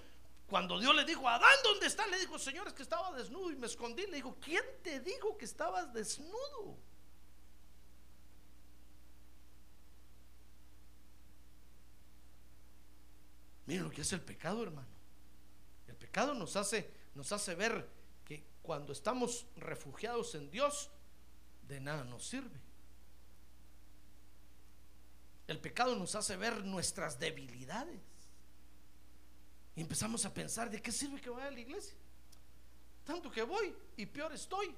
[0.46, 2.06] cuando Dios le dijo, Adán, ¿dónde está?
[2.06, 4.06] Le dijo, Señor, es que estaba desnudo y me escondí.
[4.06, 6.78] Le dijo, ¿quién te dijo que estabas desnudo?
[13.66, 14.88] Miren lo que es el pecado, hermano.
[15.86, 17.88] El pecado nos hace, nos hace ver
[18.24, 20.90] que cuando estamos refugiados en Dios,
[21.62, 22.60] de nada nos sirve.
[25.46, 28.00] El pecado nos hace ver nuestras debilidades.
[29.74, 31.96] Y empezamos a pensar, ¿de qué sirve que vaya a la iglesia?
[33.04, 34.74] Tanto que voy y peor estoy.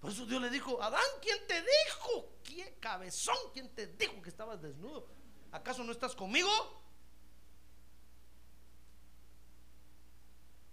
[0.00, 2.38] Por eso Dios le dijo, Adán, ¿quién te dijo?
[2.42, 3.36] ¿Qué cabezón?
[3.52, 5.06] ¿Quién te dijo que estabas desnudo?
[5.52, 6.50] ¿Acaso no estás conmigo?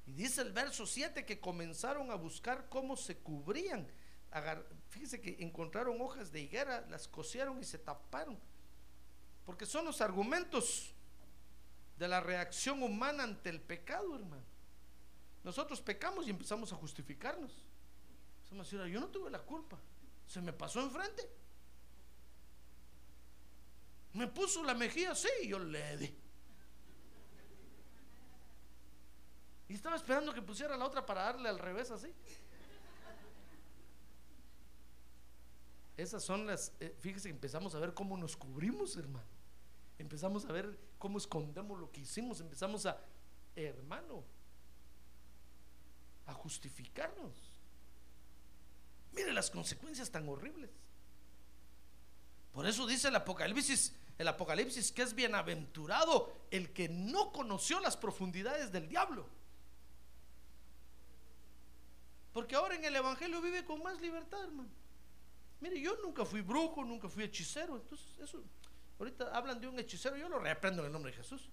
[0.05, 3.87] Y dice el verso 7 que comenzaron a buscar cómo se cubrían.
[4.89, 8.37] fíjese que encontraron hojas de higuera, las cosieron y se taparon.
[9.45, 10.93] Porque son los argumentos
[11.97, 14.43] de la reacción humana ante el pecado, hermano.
[15.43, 17.51] Nosotros pecamos y empezamos a justificarnos.
[18.37, 19.77] Empezamos a decir, yo no tuve la culpa.
[20.25, 21.29] Se me pasó enfrente.
[24.13, 26.22] Me puso la mejilla así y yo le di.
[29.67, 32.13] Y estaba esperando que pusiera la otra para darle al revés así.
[35.95, 39.27] Esas son las, eh, fíjese empezamos a ver cómo nos cubrimos, hermano.
[39.99, 42.99] empezamos a ver cómo escondemos lo que hicimos, empezamos a,
[43.55, 44.23] hermano,
[46.25, 47.51] a justificarnos.
[49.11, 50.71] Mire las consecuencias tan horribles.
[52.51, 57.97] Por eso dice el Apocalipsis, el Apocalipsis que es bienaventurado el que no conoció las
[57.97, 59.27] profundidades del diablo.
[62.33, 64.69] Porque ahora en el Evangelio vive con más libertad, hermano.
[65.61, 67.77] Mire, yo nunca fui brujo, nunca fui hechicero.
[67.77, 68.43] Entonces, eso,
[68.99, 71.49] ahorita hablan de un hechicero, yo lo reprendo en el nombre de Jesús.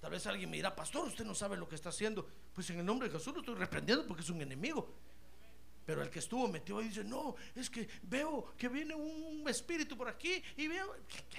[0.00, 2.26] Tal vez alguien me dirá, pastor, usted no sabe lo que está haciendo.
[2.54, 4.94] Pues en el nombre de Jesús lo estoy reprendiendo porque es un enemigo.
[5.84, 9.96] Pero el que estuvo metido ahí dice, no, es que veo que viene un espíritu
[9.96, 10.94] por aquí y veo...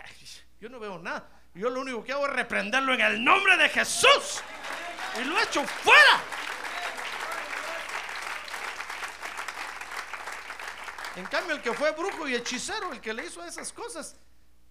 [0.60, 1.42] Yo no veo nada.
[1.56, 4.42] Yo lo único que hago es reprenderlo en el nombre de Jesús.
[5.20, 6.41] Y lo echo fuera.
[11.22, 14.16] En cambio, el que fue brujo y hechicero, el que le hizo esas cosas,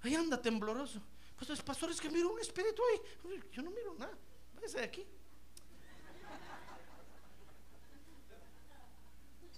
[0.02, 1.00] ahí anda tembloroso.
[1.36, 3.40] Pues pastor, es que miro un espíritu ahí.
[3.52, 4.18] Yo no miro nada.
[4.54, 5.06] Váyase de aquí.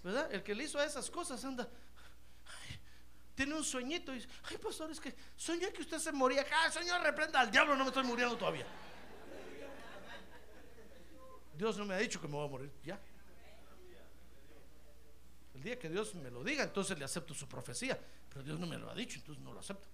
[0.05, 0.34] ¿Verdad?
[0.34, 1.66] El que le hizo esas cosas anda.
[3.34, 6.45] tiene un sueñito y dice, ay pastor, es que soñé que usted se moría.
[6.53, 8.66] Ah, señor, reprenda al diablo, no me estoy muriendo todavía.
[11.57, 12.72] Dios no me ha dicho que me voy a morir.
[12.84, 13.01] Ya.
[15.63, 17.97] El día que Dios me lo diga, entonces le acepto su profecía.
[18.29, 19.87] Pero Dios no me lo ha dicho, entonces no lo acepto.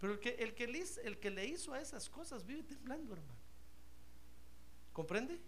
[0.00, 3.12] Pero el que, el que, le, el que le hizo a esas cosas vive temblando,
[3.12, 3.38] hermano.
[4.92, 5.40] ¿Comprende?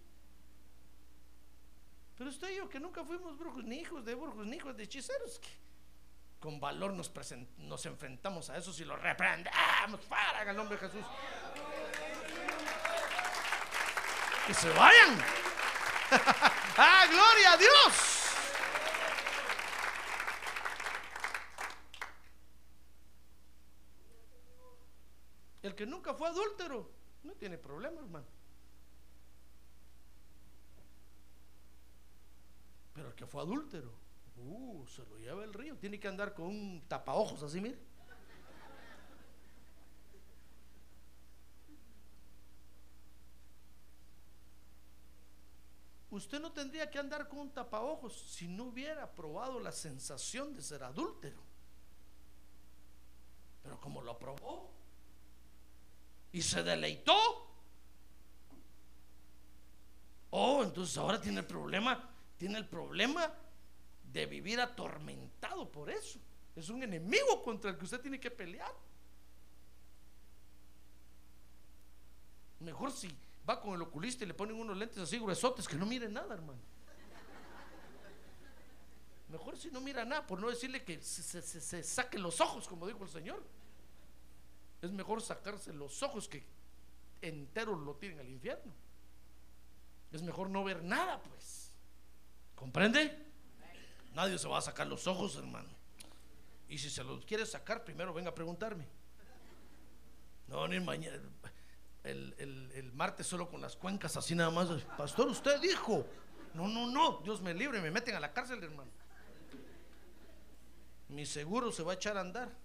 [2.17, 4.85] Pero usted y yo que nunca fuimos brujos, ni hijos de brujos, ni hijos de
[4.85, 5.49] hechiceros, que
[6.39, 7.11] con valor nos,
[7.59, 11.05] nos enfrentamos a eso y lo reprendamos para en el nombre de Jesús.
[14.47, 15.19] Que se vayan.
[16.77, 18.15] ¡Ah, gloria a Dios!
[25.65, 26.89] El nunca fue adúltero
[27.25, 28.27] no tiene problema, hermano.
[32.93, 33.91] Pero el que fue adúltero,
[34.37, 35.77] uh, se lo lleva el río.
[35.79, 37.79] Tiene que andar con un tapaojos así, mire.
[46.11, 50.63] Usted no tendría que andar con un tapaojos si no hubiera probado la sensación de
[50.63, 51.43] ser adúltero.
[53.65, 54.74] Pero como lo probó,
[56.35, 57.15] y se deleitó.
[60.31, 63.33] Oh, entonces ahora tiene el problema, tiene el problema
[64.13, 66.19] de vivir atormentado por eso.
[66.57, 68.73] Es un enemigo contra el que usted tiene que pelear.
[72.59, 73.09] Mejor si
[73.49, 76.35] va con el oculista y le ponen unos lentes así gruesotes que no mire nada,
[76.35, 76.59] hermano.
[79.29, 82.89] Mejor si no mira nada, por no decirle que se, se saque los ojos, como
[82.89, 83.41] dijo el Señor.
[84.85, 86.45] Es mejor sacarse los ojos que
[87.23, 88.71] enteros lo tiren al infierno.
[90.13, 91.73] Es mejor no ver nada, pues.
[92.55, 93.19] ¿Comprende?
[94.13, 95.71] Nadie se va a sacar los ojos, hermano.
[96.69, 98.87] Y si se los quiere sacar, primero venga a preguntarme.
[100.49, 101.19] No, ni mañana.
[102.03, 102.35] El,
[102.75, 104.69] el, martes solo con las cuencas así nada más.
[104.99, 106.07] Pastor, usted dijo.
[106.53, 107.21] No, no, no.
[107.25, 108.91] Dios me libre, me meten a la cárcel, hermano.
[111.09, 112.64] Mi seguro se va a echar a andar.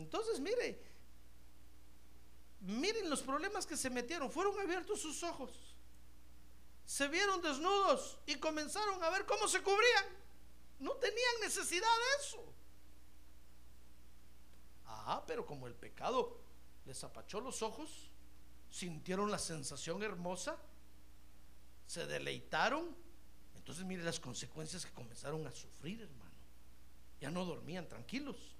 [0.00, 0.82] Entonces, mire,
[2.60, 4.30] miren los problemas que se metieron.
[4.30, 5.50] Fueron abiertos sus ojos.
[6.86, 10.06] Se vieron desnudos y comenzaron a ver cómo se cubrían.
[10.78, 12.52] No tenían necesidad de eso.
[14.86, 16.38] Ah, pero como el pecado
[16.86, 18.10] les apachó los ojos,
[18.70, 20.56] sintieron la sensación hermosa,
[21.86, 22.96] se deleitaron.
[23.54, 26.30] Entonces, mire las consecuencias que comenzaron a sufrir, hermano.
[27.20, 28.59] Ya no dormían tranquilos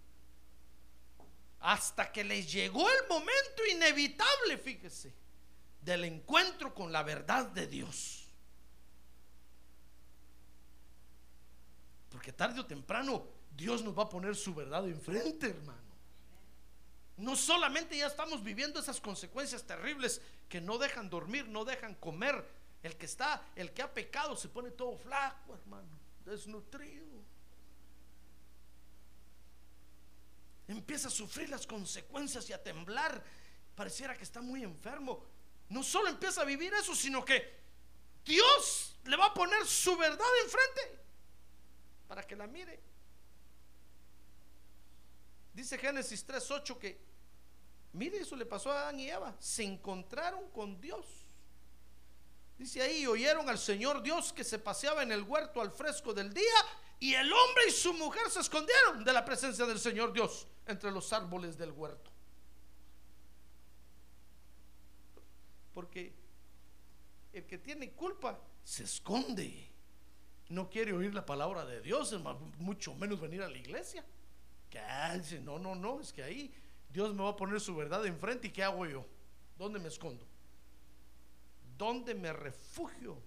[1.61, 5.12] hasta que les llegó el momento inevitable, fíjese,
[5.82, 8.26] del encuentro con la verdad de Dios.
[12.11, 15.90] Porque tarde o temprano Dios nos va a poner su verdad enfrente, hermano.
[17.18, 22.42] No solamente ya estamos viviendo esas consecuencias terribles que no dejan dormir, no dejan comer.
[22.82, 25.88] El que está, el que ha pecado se pone todo flaco, hermano,
[26.24, 27.20] desnutrido.
[30.73, 33.23] Empieza a sufrir las consecuencias y a temblar.
[33.75, 35.25] Pareciera que está muy enfermo.
[35.68, 37.61] No solo empieza a vivir eso, sino que
[38.25, 40.99] Dios le va a poner su verdad enfrente
[42.07, 42.81] para que la mire.
[45.55, 47.01] Dice Génesis 3:8 que,
[47.93, 49.35] mire, eso le pasó a Adán y Eva.
[49.39, 51.07] Se encontraron con Dios.
[52.59, 56.33] Dice ahí, oyeron al Señor Dios que se paseaba en el huerto al fresco del
[56.33, 56.45] día
[57.01, 60.90] y el hombre y su mujer se escondieron de la presencia del Señor Dios entre
[60.90, 62.11] los árboles del huerto.
[65.72, 66.12] Porque
[67.32, 69.68] el que tiene culpa se esconde.
[70.51, 72.14] No quiere oír la palabra de Dios,
[72.59, 74.05] mucho menos venir a la iglesia.
[74.68, 74.80] Que
[75.42, 76.53] no, no, no, es que ahí
[76.90, 79.07] Dios me va a poner su verdad enfrente y ¿qué hago yo?
[79.57, 80.26] ¿Dónde me escondo?
[81.78, 83.22] ¿Dónde me refugio?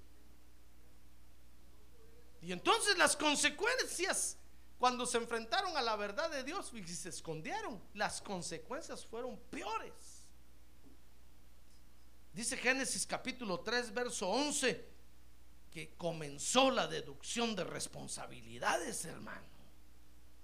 [2.44, 4.38] Y entonces las consecuencias,
[4.78, 9.94] cuando se enfrentaron a la verdad de Dios y se escondieron, las consecuencias fueron peores.
[12.34, 14.90] Dice Génesis capítulo 3, verso 11,
[15.72, 19.48] que comenzó la deducción de responsabilidades, hermano.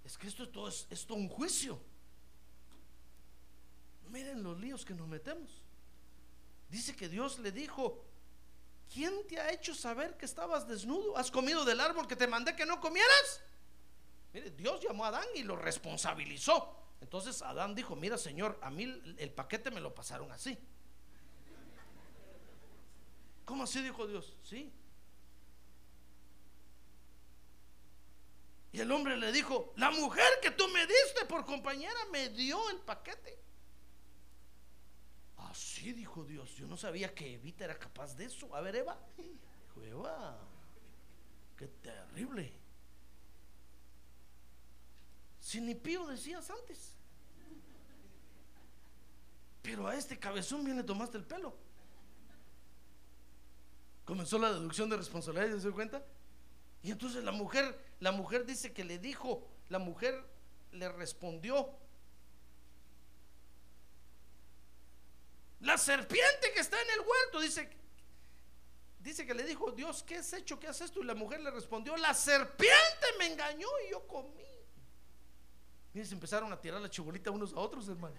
[0.06, 1.82] Es que esto, todo es, esto un juicio.
[4.08, 5.50] Miren los líos que nos metemos.
[6.70, 8.06] Dice que Dios le dijo,
[8.92, 11.18] ¿quién te ha hecho saber que estabas desnudo?
[11.18, 13.42] ¿Has comido del árbol que te mandé que no comieras?
[14.34, 16.76] Mire, Dios llamó a Adán y lo responsabilizó.
[17.02, 18.84] Entonces Adán dijo, mira Señor, a mí
[19.18, 20.58] el paquete me lo pasaron así.
[23.46, 24.36] ¿Cómo así dijo Dios?
[24.44, 24.72] Sí.
[28.72, 32.70] Y el hombre le dijo, la mujer que tú me diste por compañera me dio
[32.70, 33.40] el paquete.
[35.50, 36.56] Así dijo Dios.
[36.56, 38.56] Yo no sabía que Evita era capaz de eso.
[38.56, 39.00] A ver, Eva.
[39.18, 40.38] Dijo, Eva,
[41.58, 42.54] qué terrible.
[45.40, 46.94] Si ni pío decías antes.
[49.64, 51.56] Pero a este cabezón bien le tomaste el pelo.
[54.06, 56.04] Comenzó la deducción de responsabilidad, ¿se dio cuenta?
[56.82, 60.24] Y entonces la mujer, la mujer dice que le dijo, la mujer
[60.72, 61.70] le respondió,
[65.62, 67.70] la serpiente que está en el huerto, dice,
[69.00, 70.60] dice que le dijo Dios, ¿qué has hecho?
[70.60, 71.02] ¿Qué has hecho?
[71.02, 74.46] Y la mujer le respondió, la serpiente me engañó y yo comí.
[75.94, 78.16] Y se empezaron a tirar la chibolita unos a otros, hermano.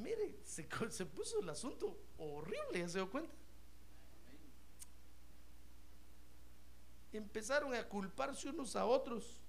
[0.00, 0.64] Mire, se,
[1.04, 3.34] puso el asunto horrible, ¿ya se dio cuenta?
[7.12, 9.41] Empezaron a culparse unos a otros.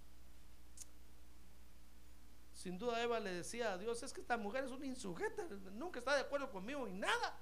[2.64, 5.44] Sin duda Eva le decía a Dios, es que esta mujer es una insujeta,
[5.74, 7.38] nunca está de acuerdo conmigo en nada.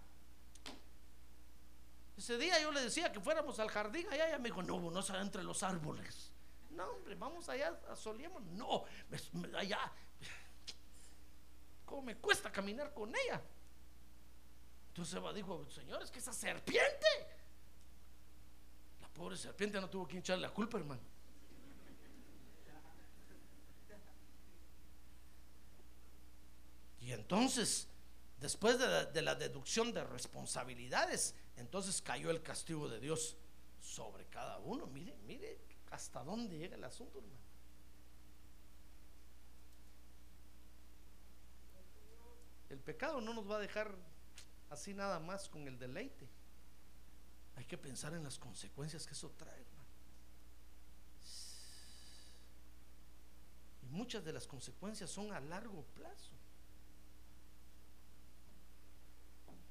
[2.18, 5.02] Ese día yo le decía que fuéramos al jardín allá, ella me dijo, no, no
[5.04, 6.32] se entre los árboles.
[6.72, 8.42] No, hombre, vamos allá, solíamos.
[8.46, 8.86] No,
[9.56, 9.92] allá,
[12.04, 13.40] me cuesta caminar con ella?
[14.88, 17.08] Entonces Eva dijo, Señor, es que esa serpiente,
[19.00, 21.11] la pobre serpiente no tuvo que echarle la culpa, hermano.
[27.12, 27.90] Y entonces,
[28.40, 33.36] después de la, de la, deducción de responsabilidades, entonces cayó el castigo de Dios
[33.82, 34.88] sobre cada uno.
[34.88, 35.60] Mire, mire
[35.90, 37.42] hasta dónde llega el asunto, hermano.
[42.70, 43.94] El pecado no nos va a dejar
[44.70, 46.30] así nada más con el deleite.
[47.58, 49.90] Hay que pensar en las consecuencias que eso trae, hermano.
[53.84, 56.41] Y muchas de las consecuencias son a largo plazo.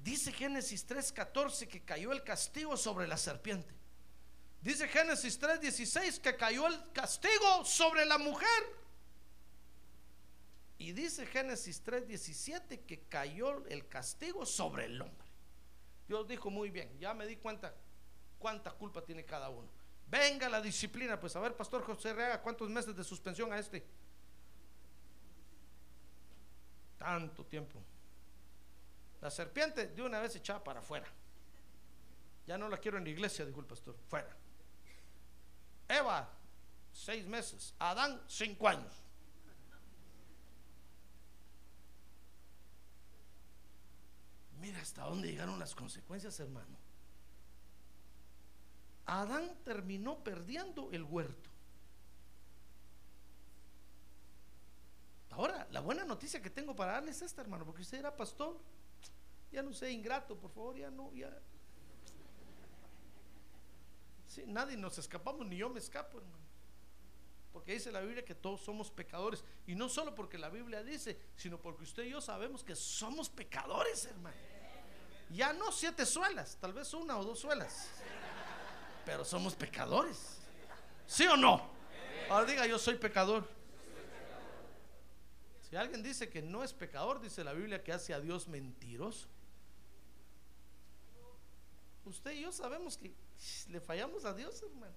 [0.03, 3.73] Dice Génesis 3:14 que cayó el castigo sobre la serpiente.
[4.61, 8.81] Dice Génesis 3:16 que cayó el castigo sobre la mujer.
[10.79, 15.27] Y dice Génesis 3:17 que cayó el castigo sobre el hombre.
[16.07, 17.73] Dios dijo muy bien, ya me di cuenta
[18.39, 19.69] cuánta culpa tiene cada uno.
[20.07, 23.85] Venga la disciplina, pues a ver, Pastor José Reaga, ¿cuántos meses de suspensión a este?
[26.97, 27.81] Tanto tiempo.
[29.21, 31.07] La serpiente de una vez echada para afuera.
[32.47, 33.95] Ya no la quiero en la iglesia, dijo el pastor.
[34.09, 34.35] Fuera.
[35.87, 36.29] Eva,
[36.91, 37.75] seis meses.
[37.79, 39.03] Adán, cinco años.
[44.59, 46.77] Mira hasta dónde llegaron las consecuencias, hermano.
[49.05, 51.49] Adán terminó perdiendo el huerto.
[55.31, 58.59] Ahora, la buena noticia que tengo para darles es esta, hermano, porque usted era pastor.
[59.51, 61.31] Ya no sé, ingrato, por favor, ya no, ya.
[64.27, 66.41] Sí, nadie nos escapamos, ni yo me escapo, hermano.
[67.51, 69.43] Porque dice la Biblia que todos somos pecadores.
[69.67, 73.29] Y no solo porque la Biblia dice, sino porque usted y yo sabemos que somos
[73.29, 74.37] pecadores, hermano.
[75.31, 77.89] Ya no siete suelas, tal vez una o dos suelas.
[79.05, 80.39] Pero somos pecadores.
[81.05, 81.69] ¿Sí o no?
[82.29, 83.45] Ahora diga, yo soy pecador.
[85.69, 89.27] Si alguien dice que no es pecador, dice la Biblia que hace a Dios mentiroso.
[92.05, 93.13] Usted y yo sabemos que
[93.69, 94.93] le fallamos a Dios, hermano.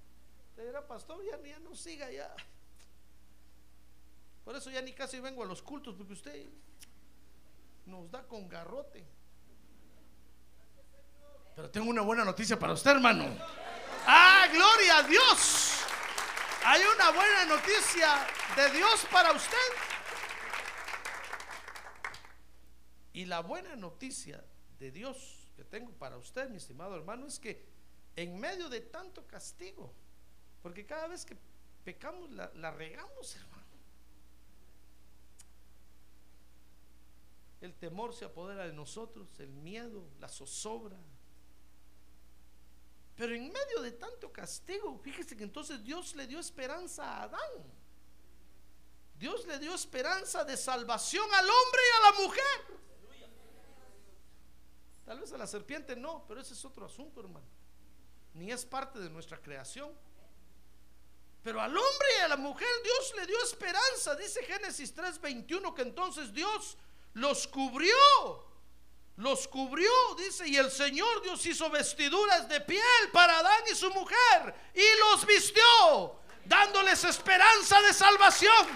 [0.50, 2.34] Usted era pastor, ya, ya no siga ya.
[4.44, 6.46] Por eso ya ni casi vengo a los cultos, porque usted
[7.86, 9.04] nos da con garrote.
[11.56, 13.24] Pero tengo una buena noticia para usted, hermano.
[14.06, 15.80] Ah, gloria a Dios.
[16.64, 18.26] Hay una buena noticia
[18.56, 19.56] de Dios para usted.
[23.12, 24.44] Y la buena noticia
[24.78, 27.64] de Dios que tengo para usted, mi estimado hermano, es que
[28.16, 29.92] en medio de tanto castigo,
[30.62, 31.36] porque cada vez que
[31.84, 33.64] pecamos la, la regamos, hermano.
[37.60, 40.98] El temor se apodera de nosotros, el miedo, la zozobra.
[43.16, 47.64] Pero en medio de tanto castigo, fíjese que entonces Dios le dio esperanza a Adán.
[49.18, 52.84] Dios le dio esperanza de salvación al hombre y a la mujer.
[55.14, 57.46] Tal vez a la serpiente no, pero ese es otro asunto, hermano.
[58.32, 59.96] Ni es parte de nuestra creación.
[61.40, 64.16] Pero al hombre y a la mujer Dios le dio esperanza.
[64.16, 66.76] Dice Génesis 3:21 que entonces Dios
[67.12, 67.94] los cubrió.
[69.18, 73.88] Los cubrió, dice, y el Señor Dios hizo vestiduras de piel para Adán y su
[73.90, 78.66] mujer y los vistió, dándoles esperanza de salvación,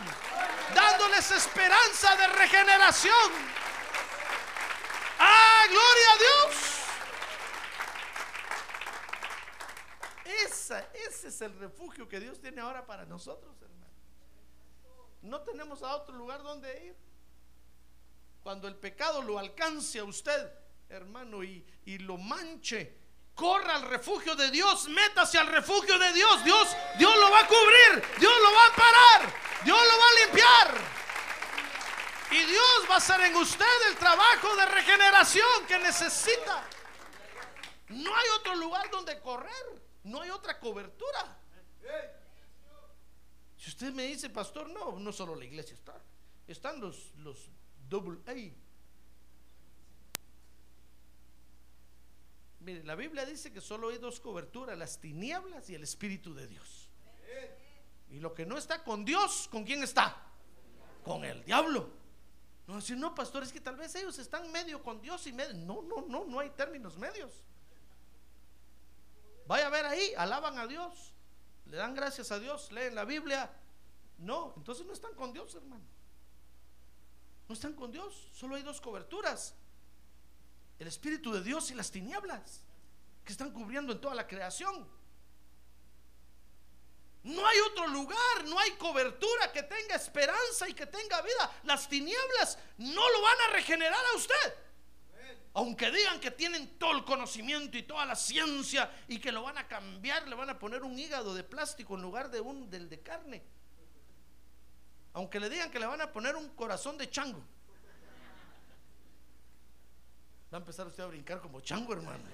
[0.73, 3.68] dándoles esperanza de regeneración.
[5.69, 6.57] ¡Ah, gloria a Dios!
[10.45, 13.93] Esa, ese es el refugio que Dios tiene ahora para nosotros, hermano.
[15.23, 16.97] No tenemos a otro lugar donde ir.
[18.43, 20.53] Cuando el pecado lo alcance a usted,
[20.89, 22.97] hermano, y, y lo manche,
[23.35, 26.45] corra al refugio de Dios, métase al refugio de Dios.
[26.45, 30.27] Dios, Dios lo va a cubrir, Dios lo va a parar, Dios lo va a
[30.27, 30.99] limpiar.
[32.31, 36.65] Y Dios va a hacer en usted el trabajo de regeneración que necesita.
[37.89, 41.39] No hay otro lugar donde correr, no hay otra cobertura.
[43.57, 46.01] Si usted me dice, pastor, no, no solo la iglesia está,
[46.47, 47.51] están los, los
[47.89, 48.19] double.
[52.61, 56.47] Mire, la Biblia dice que solo hay dos coberturas, las tinieblas y el Espíritu de
[56.47, 56.89] Dios.
[58.11, 60.17] Y lo que no está con Dios, ¿con quién está?
[61.03, 61.98] Con el diablo.
[62.69, 65.55] No, decir, no, pastor, es que tal vez ellos están medio con Dios y medio.
[65.55, 67.33] No, no, no, no hay términos medios.
[69.47, 71.15] Vaya a ver ahí, alaban a Dios,
[71.65, 73.51] le dan gracias a Dios, leen la Biblia.
[74.19, 75.83] No, entonces no están con Dios, hermano.
[77.49, 79.55] No están con Dios, solo hay dos coberturas.
[80.79, 82.61] El Espíritu de Dios y las tinieblas
[83.25, 84.87] que están cubriendo en toda la creación.
[87.29, 91.61] No hay otro lugar, no hay cobertura que tenga esperanza y que tenga vida.
[91.65, 94.55] Las tinieblas no lo van a regenerar a usted.
[95.53, 99.59] Aunque digan que tienen todo el conocimiento y toda la ciencia y que lo van
[99.59, 102.89] a cambiar, le van a poner un hígado de plástico en lugar de un del
[102.89, 103.43] de carne.
[105.13, 107.45] Aunque le digan que le van a poner un corazón de chango.
[110.51, 112.25] Va a empezar usted a brincar como chango, hermano.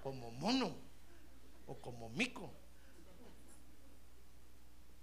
[0.00, 0.76] Como mono
[1.66, 2.52] o como mico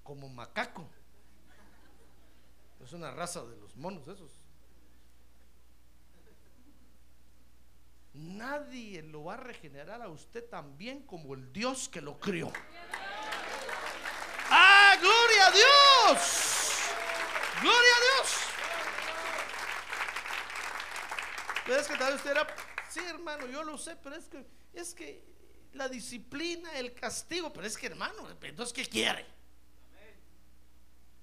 [0.04, 0.88] como macaco.
[2.84, 4.32] Es una raza de los monos esos.
[8.14, 12.51] Nadie lo va a regenerar a usted tan bien como el Dios que lo crió.
[14.49, 16.80] ¡Ah, gloria a Dios!
[17.62, 18.38] ¡Gloria a Dios!
[21.66, 22.47] Pero es que tal vez usted era,
[22.89, 25.24] sí hermano, yo lo sé, pero es que, es que
[25.72, 29.26] la disciplina, el castigo, pero es que hermano, entonces ¿qué quiere?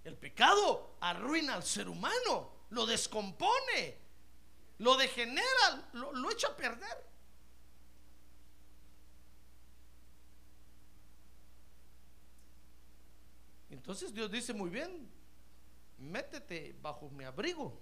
[0.04, 3.98] El pecado arruina al ser humano, lo descompone,
[4.78, 7.10] lo degenera, lo, echa a perder.
[13.70, 15.10] Entonces Dios dice muy bien,
[15.98, 17.78] métete bajo mi abrigo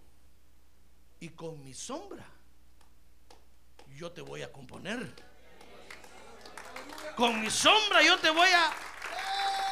[1.20, 2.26] y con mi sombra
[3.96, 5.14] yo te voy a componer.
[7.16, 8.72] Con mi sombra yo te voy a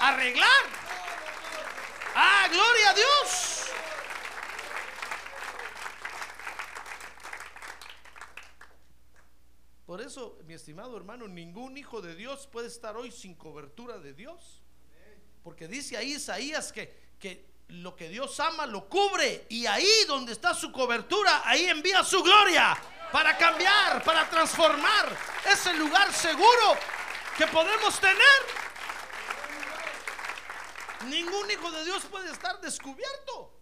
[0.01, 0.86] arreglar.
[2.19, 3.67] Ah, gloria a Dios.
[9.85, 14.15] Por eso, mi estimado hermano, ningún hijo de Dios puede estar hoy sin cobertura de
[14.15, 14.63] Dios.
[15.45, 20.33] Porque dice ahí Isaías que, que lo que Dios ama lo cubre y ahí donde
[20.33, 22.79] está su cobertura, ahí envía su gloria
[23.13, 25.15] para cambiar, para transformar.
[25.53, 26.79] ese lugar seguro
[27.37, 28.56] que podemos tener.
[31.09, 33.53] Ningún hijo de Dios puede estar descubierto.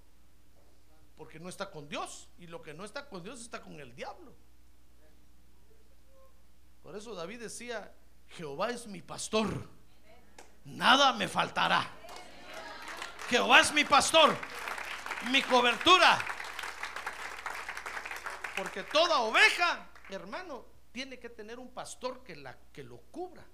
[1.16, 2.28] Porque no está con Dios.
[2.38, 4.34] Y lo que no está con Dios está con el diablo.
[6.82, 7.94] Por eso David decía,
[8.28, 9.48] Jehová es mi pastor,
[10.66, 11.88] nada me faltará.
[13.30, 14.36] Jehová es mi pastor,
[15.30, 16.18] mi cobertura.
[18.54, 23.44] Porque toda oveja, hermano, tiene que tener un pastor que, la, que lo cubra.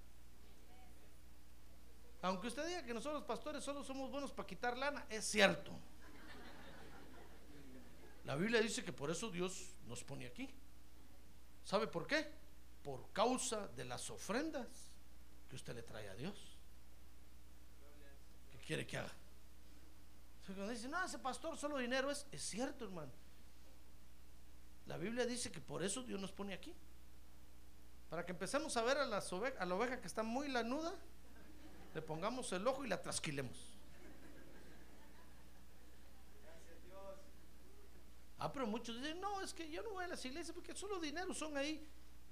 [2.21, 5.71] Aunque usted diga que nosotros pastores solo somos buenos para quitar lana, es cierto.
[8.25, 10.47] La Biblia dice que por eso Dios nos pone aquí.
[11.63, 12.31] ¿Sabe por qué?
[12.83, 14.67] Por causa de las ofrendas
[15.49, 16.59] que usted le trae a Dios.
[18.51, 19.11] ¿Qué quiere que haga?
[20.45, 23.11] Cuando dice, no, ese pastor solo dinero es, es cierto, hermano.
[24.85, 26.75] La Biblia dice que por eso Dios nos pone aquí.
[28.09, 30.93] Para que empecemos a ver a la oveja que está muy lanuda,
[31.93, 33.71] le pongamos el ojo y la trasquilemos.
[38.39, 40.99] Ah, pero muchos dicen, no, es que yo no voy a las iglesias porque solo
[40.99, 41.87] dinero son ahí.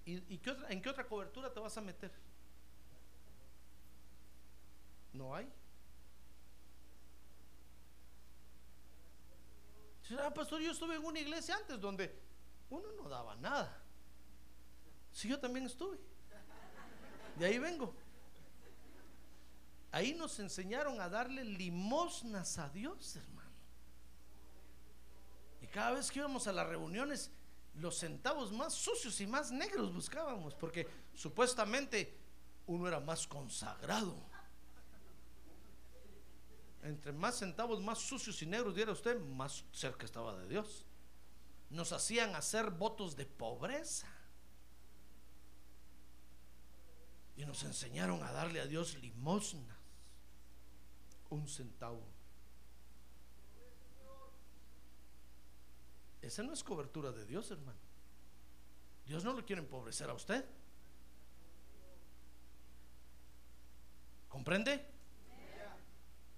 [0.05, 2.11] ¿Y, qué en qué otra cobertura te vas a meter?
[5.13, 5.47] No hay.
[10.19, 12.17] Ah, pastor, yo estuve en una iglesia antes donde
[12.71, 13.79] uno no daba nada.
[15.11, 15.99] Si yo también estuve.
[17.37, 17.93] De ahí vengo.
[19.91, 23.49] Ahí nos enseñaron a darle limosnas a Dios, hermano.
[25.61, 27.31] Y cada vez que íbamos a las reuniones,
[27.75, 32.15] los centavos más sucios y más negros buscábamos, porque supuestamente
[32.67, 34.15] uno era más consagrado.
[36.83, 40.85] Entre más centavos más sucios y negros diera usted, más cerca estaba de Dios.
[41.69, 44.07] Nos hacían hacer votos de pobreza.
[47.35, 49.78] Y nos enseñaron a darle a Dios limosnas.
[51.29, 52.03] Un centavo.
[56.21, 57.79] Esa no es cobertura de Dios, hermano.
[59.05, 60.45] Dios no lo quiere empobrecer a usted.
[64.27, 64.85] ¿Comprende?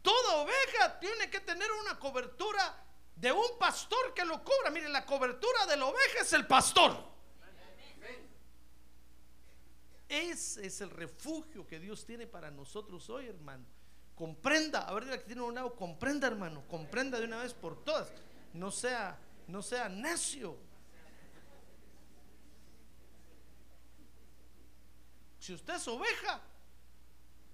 [0.02, 2.86] Toda oveja tiene que tener una cobertura
[3.16, 4.72] de un pastor que lo cubra.
[4.72, 7.12] Mire, la cobertura de la oveja es el pastor.
[10.08, 13.66] Ese es el refugio que Dios tiene para nosotros hoy, hermano.
[14.22, 18.14] Comprenda, a ver, que tiene un lado, comprenda, hermano, comprenda de una vez por todas.
[18.54, 19.18] No sea
[19.48, 20.56] no sea necio.
[25.40, 26.40] Si usted es oveja,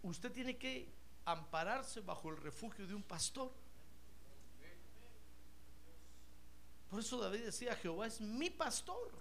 [0.03, 0.93] usted tiene que
[1.23, 3.49] ampararse bajo el refugio de un pastor.
[6.89, 9.13] Por eso David decía, Jehová es mi pastor.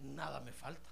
[0.00, 0.91] Nada me falta.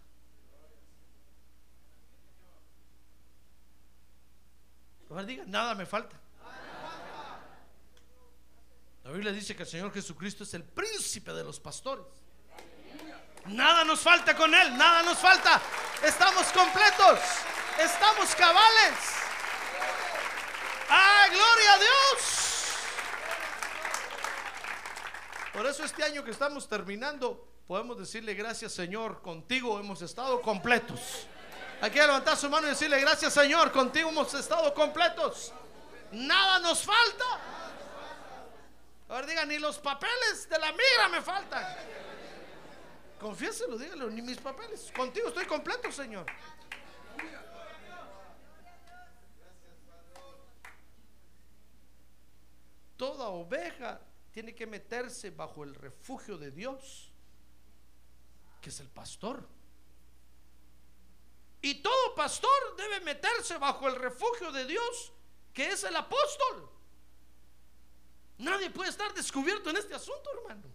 [5.27, 6.17] Diga, nada me falta.
[9.03, 12.07] La Biblia dice que el Señor Jesucristo es el príncipe de los pastores.
[13.47, 15.61] Nada nos falta con Él, nada nos falta.
[16.05, 17.19] Estamos completos,
[17.79, 18.95] estamos cabales.
[20.89, 22.51] ¡Ah, gloria a Dios!
[25.53, 31.27] Por eso este año que estamos terminando, podemos decirle gracias Señor, contigo hemos estado completos.
[31.83, 35.53] Hay que levantar su mano y decirle gracias Señor, contigo hemos estado completos.
[36.13, 37.25] Nada nos falta.
[39.09, 41.65] Ahora diga, ni los papeles de la migra me faltan.
[43.19, 44.93] Confiéselo, dígalo, ni mis papeles.
[44.95, 46.27] Contigo estoy completo, Señor.
[52.97, 54.01] Toda oveja
[54.31, 57.11] tiene que meterse bajo el refugio de Dios,
[58.61, 59.49] que es el pastor.
[61.63, 65.13] Y todo pastor debe meterse bajo el refugio de Dios,
[65.53, 66.71] que es el apóstol.
[68.39, 70.67] Nadie puede estar descubierto en este asunto, hermano.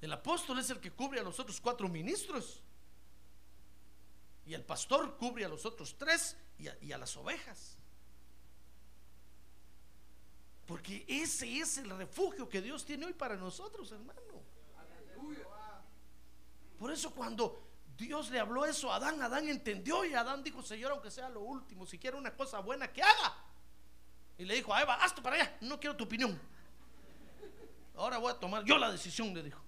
[0.00, 2.62] El apóstol es el que cubre a los otros cuatro ministros.
[4.46, 7.76] Y el pastor cubre a los otros tres y a, las ovejas.
[10.66, 14.20] Porque ese es el refugio que Dios tiene hoy para nosotros, hermano.
[16.78, 17.69] Por eso cuando
[18.00, 21.40] Dios le habló eso a Adán, Adán entendió y Adán dijo, Señor, aunque sea lo
[21.40, 23.36] último, si quiere una cosa buena, que haga.
[24.38, 26.40] Y le dijo a Eva, hazte para allá, no quiero tu opinión.
[27.94, 29.60] Ahora voy a tomar yo la decisión, le dijo.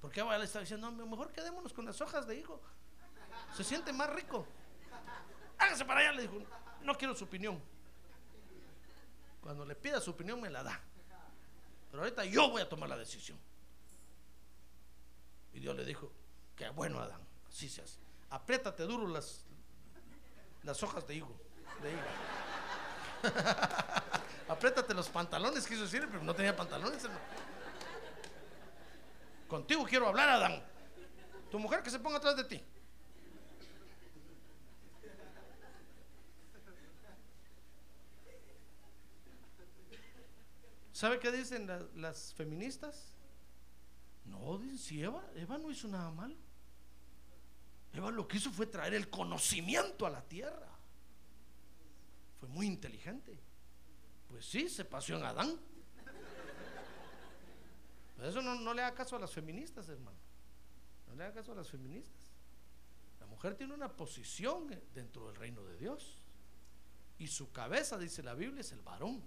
[0.00, 2.62] Porque Eva le está diciendo, no, mejor quedémonos con las hojas de higo.
[3.54, 4.46] Se siente más rico.
[5.58, 6.42] Hágase para allá, le dijo,
[6.80, 7.62] no quiero su opinión.
[9.42, 10.80] Cuando le pida su opinión me la da.
[11.90, 13.38] Pero ahorita yo voy a tomar la decisión.
[15.52, 16.10] Y Dios le dijo,
[16.56, 17.20] que bueno, Adán,
[17.50, 17.98] así se hace.
[18.30, 19.44] Apriétate duro las,
[20.62, 21.36] las hojas de higo.
[21.82, 22.00] De higo.
[24.48, 27.06] Apriétate los pantalones, quiso decir, pero no tenía pantalones,
[29.48, 30.62] Contigo quiero hablar, Adán.
[31.50, 32.62] Tu mujer que se ponga atrás de ti.
[40.92, 43.14] ¿Sabe qué dicen la- las feministas?
[44.24, 46.34] No, dicen, si Eva, Eva no hizo nada malo.
[47.92, 50.68] Eva lo que hizo fue traer el conocimiento a la tierra.
[52.38, 53.38] Fue muy inteligente.
[54.28, 55.60] Pues sí, se pasó en Adán.
[58.16, 60.18] Pero eso no, le haga caso a las feministas, hermano.
[61.08, 62.14] No le haga caso a las feministas.
[63.18, 66.20] La mujer tiene una posición dentro del reino de Dios.
[67.18, 69.22] Y su cabeza, dice la Biblia, es el varón.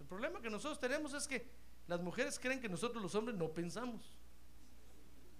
[0.00, 1.48] El problema que nosotros tenemos es que
[1.86, 4.02] las mujeres creen que nosotros los hombres no pensamos.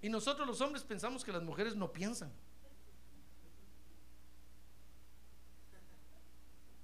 [0.05, 2.31] Y nosotros los hombres pensamos que las mujeres no piensan.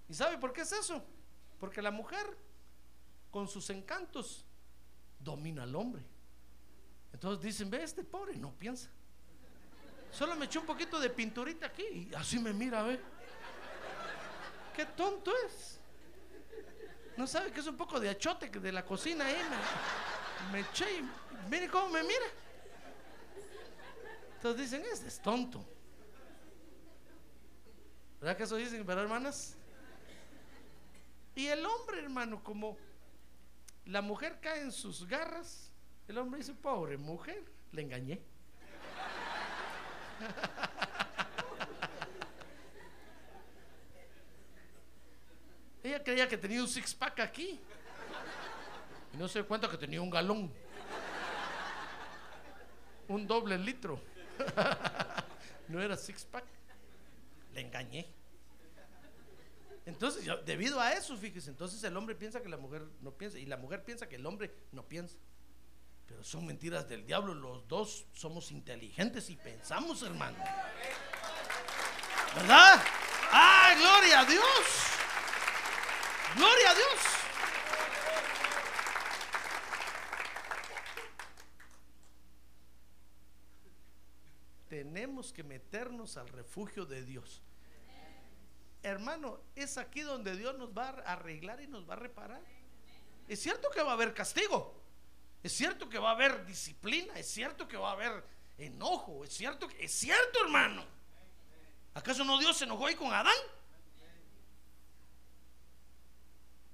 [0.09, 1.05] ¿Y sabe por qué es eso?
[1.59, 2.25] Porque la mujer,
[3.31, 4.47] con sus encantos,
[5.19, 6.03] domina al hombre.
[7.13, 8.89] Entonces dicen, ve, este pobre no piensa.
[10.11, 12.99] Solo me echó un poquito de pinturita aquí y así me mira, ve.
[14.75, 15.79] Qué tonto es.
[17.19, 19.37] No sabe que es un poco de achote de la cocina ahí.
[20.47, 22.50] Me, me eché y mire cómo me mira.
[24.41, 25.63] Entonces dicen, este es tonto.
[28.23, 29.55] ¿Verdad que eso dicen, verdad, hermanas?
[31.35, 32.79] Y el hombre, hermano, como
[33.85, 35.71] la mujer cae en sus garras,
[36.09, 38.23] el hombre dice, pobre mujer, le engañé.
[45.85, 47.61] Ella creía que tenía un six pack aquí.
[49.13, 50.51] Y no se dio cuenta que tenía un galón.
[53.07, 54.09] Un doble litro.
[55.69, 56.45] No era six pack.
[57.55, 58.13] Le engañé.
[59.87, 63.47] Entonces, debido a eso, fíjese, entonces el hombre piensa que la mujer no piensa y
[63.47, 65.17] la mujer piensa que el hombre no piensa.
[66.07, 70.37] Pero son mentiras del diablo, los dos somos inteligentes y pensamos, hermano.
[72.35, 72.83] ¿Verdad?
[73.33, 74.45] ¡Ah, gloria a Dios!
[76.37, 77.21] ¡Gloria a Dios!
[84.69, 87.43] Tenemos que meternos al refugio de Dios.
[88.83, 92.43] Hermano, es aquí donde Dios nos va a arreglar y nos va a reparar.
[93.29, 94.75] Es cierto que va a haber castigo.
[95.45, 97.15] Es cierto que va a haber disciplina.
[97.15, 98.25] Es cierto que va a haber
[98.59, 99.23] enojo.
[99.23, 100.85] Es cierto que es cierto, hermano.
[101.95, 103.33] ¿Acaso no Dios se enojó ahí con Adán?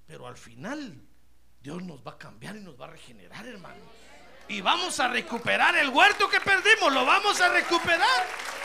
[0.07, 1.03] Pero al final
[1.61, 3.84] Dios nos va a cambiar y nos va a regenerar, hermano.
[4.49, 6.94] Y vamos a recuperar el huerto que perdimos.
[6.94, 8.57] Lo vamos a recuperar.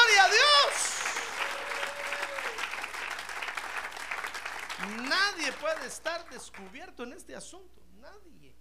[0.00, 0.68] ¡Ah, gloria a Dios!
[5.08, 7.82] Nadie puede estar descubierto en este asunto.
[8.00, 8.54] Nadie.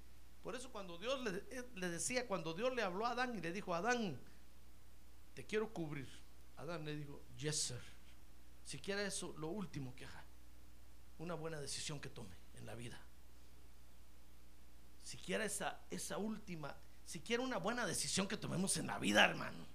[0.43, 3.41] Por eso cuando Dios le, eh, le decía, cuando Dios le habló a Adán y
[3.41, 4.19] le dijo, Adán,
[5.33, 6.09] te quiero cubrir.
[6.57, 7.81] Adán le dijo, yes, sir.
[8.65, 10.25] Si quiere eso, lo último que haga.
[11.19, 12.99] Una buena decisión que tome en la vida.
[15.03, 16.75] Si quiere esa, esa última,
[17.05, 19.68] si quiere una buena decisión que tomemos en la vida, hermano.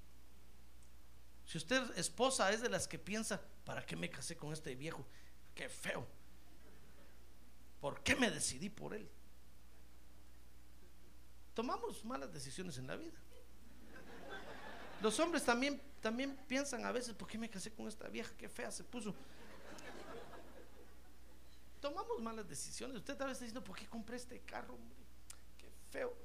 [1.47, 5.07] Si usted, esposa, es de las que piensa, ¿para qué me casé con este viejo?
[5.55, 6.07] Qué feo.
[7.81, 9.09] ¿Por qué me decidí por él?
[11.55, 13.19] Tomamos malas decisiones en la vida.
[15.03, 18.33] Los hombres también, también piensan a veces, ¿por qué me casé con esta vieja?
[18.37, 19.15] Qué fea se puso.
[21.81, 22.97] Tomamos malas decisiones.
[22.97, 24.75] Usted tal vez está diciendo, ¿por qué compré este carro?
[24.75, 24.97] Hombre?
[25.59, 26.17] Qué feo.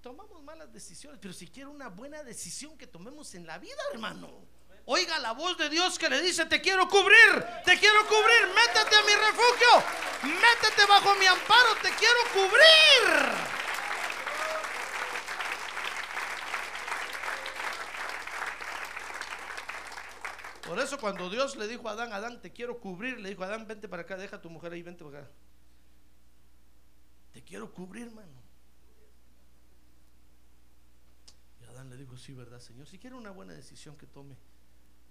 [0.00, 4.53] Tomamos malas decisiones, pero si quiere una buena decisión que tomemos en la vida, hermano.
[4.86, 8.96] Oiga la voz de Dios que le dice, te quiero cubrir, te quiero cubrir, métete
[8.96, 9.82] a mi refugio,
[10.24, 13.54] métete bajo mi amparo, te quiero cubrir.
[20.66, 23.66] Por eso cuando Dios le dijo a Adán, Adán, te quiero cubrir, le dijo, Adán,
[23.66, 25.30] vente para acá, deja a tu mujer ahí, vente para acá.
[27.32, 28.42] Te quiero cubrir, hermano.
[31.62, 34.36] Y Adán le dijo, sí, verdad, Señor, si quiere una buena decisión que tome.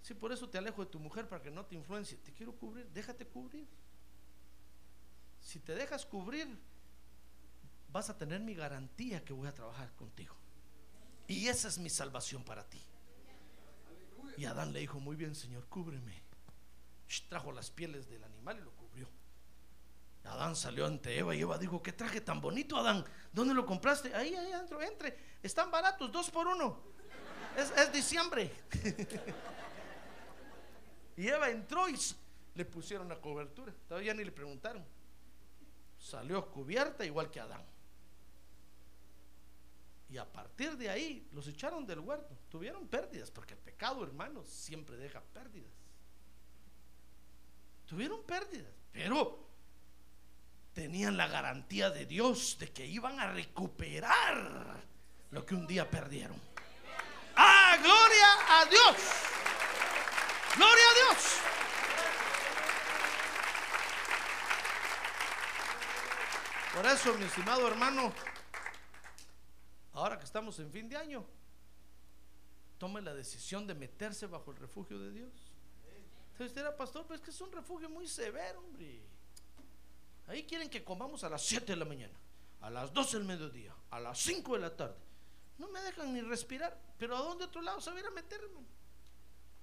[0.03, 2.17] Sí, por eso te alejo de tu mujer para que no te influencie.
[2.17, 3.65] Te quiero cubrir, déjate cubrir.
[5.39, 6.59] Si te dejas cubrir,
[7.89, 10.35] vas a tener mi garantía que voy a trabajar contigo.
[11.25, 12.81] Y esa es mi salvación para ti.
[14.35, 16.21] Y Adán le dijo, muy bien, Señor, cúbreme.
[17.29, 19.07] Trajo las pieles del animal y lo cubrió.
[20.25, 23.05] Adán salió ante Eva y Eva dijo, ¿qué traje tan bonito, Adán?
[23.31, 24.13] ¿Dónde lo compraste?
[24.13, 25.17] Ahí, ahí adentro, entre.
[25.41, 26.81] Están baratos, dos por uno.
[27.55, 28.51] Es diciembre.
[31.15, 31.97] y Eva entró y
[32.55, 33.73] le pusieron la cobertura.
[33.87, 34.83] Todavía ni le preguntaron.
[35.97, 37.63] salió cubierta igual que Adán.
[40.09, 42.37] Y a partir de ahí los echaron del huerto.
[42.49, 45.71] Tuvieron pérdidas, porque el pecado, hermanos, siempre deja pérdidas.
[47.87, 49.43] Tuvieron pérdidas, pero
[50.73, 54.83] tenían la garantía de Dios de que iban a recuperar
[55.31, 56.39] lo que un día perdieron.
[57.35, 59.42] ¡Ah, gloria a Dios!
[60.55, 61.37] ¡Gloria a Dios!
[66.75, 68.13] Por eso, mi estimado hermano,
[69.93, 71.25] ahora que estamos en fin de año,
[72.77, 75.31] tome la decisión de meterse bajo el refugio de Dios.
[76.31, 79.01] Entonces usted era pastor, pues es que es un refugio muy severo, hombre.
[80.27, 82.13] Ahí quieren que comamos a las 7 de la mañana,
[82.61, 84.97] a las 12 del mediodía, a las 5 de la tarde.
[85.57, 88.13] No me dejan ni respirar, pero ¿a dónde otro lado se va a ir a?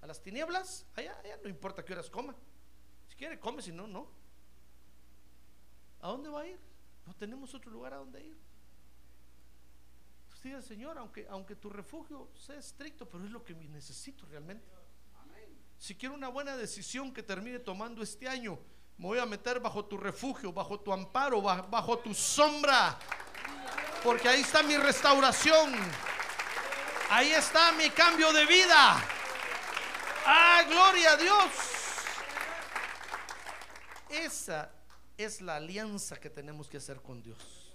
[0.00, 2.34] A las tinieblas, allá, allá, no importa qué horas coma.
[3.08, 4.08] Si quiere, come, si no, no.
[6.00, 6.58] ¿A dónde va a ir?
[7.06, 8.50] No tenemos otro lugar a donde ir.
[10.42, 14.66] Dice, Señor, aunque, aunque tu refugio sea estricto, pero es lo que necesito realmente.
[15.76, 18.58] Si quiero una buena decisión que termine tomando este año,
[18.96, 22.98] me voy a meter bajo tu refugio, bajo tu amparo, bajo tu sombra.
[24.02, 25.74] Porque ahí está mi restauración.
[27.10, 29.02] Ahí está mi cambio de vida.
[30.24, 31.50] Ah, gloria a Dios.
[34.08, 34.70] Esa
[35.16, 37.72] es la alianza que tenemos que hacer con Dios.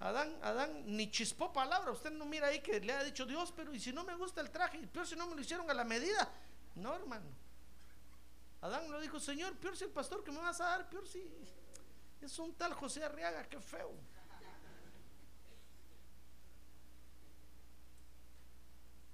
[0.00, 1.92] Adán, Adán ni chispó palabra.
[1.92, 4.40] Usted no mira ahí que le ha dicho Dios, pero y si no me gusta
[4.40, 6.28] el traje, peor si no me lo hicieron a la medida.
[6.74, 7.26] No, hermano.
[8.62, 11.24] Adán lo dijo, Señor, peor si el pastor que me vas a dar, peor si
[12.20, 13.92] es un tal José Arriaga, qué feo.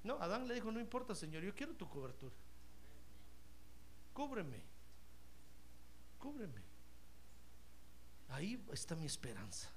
[0.09, 2.35] No, Adán le dijo, no importa, Señor, yo quiero tu cobertura.
[4.15, 4.59] Cúbreme.
[6.19, 6.63] Cúbreme.
[8.31, 9.71] Ahí está mi esperanza.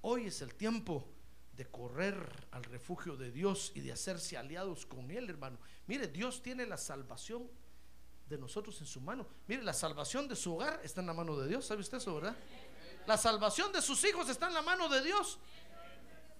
[0.00, 1.06] Hoy es el tiempo
[1.54, 5.58] de correr al refugio de Dios y de hacerse aliados con Él, hermano.
[5.86, 7.50] Mire, Dios tiene la salvación
[8.30, 9.26] de nosotros en su mano.
[9.46, 11.66] Mire, la salvación de su hogar está en la mano de Dios.
[11.66, 12.34] ¿Sabe usted eso, verdad?
[13.06, 15.38] La salvación de sus hijos está en la mano de Dios.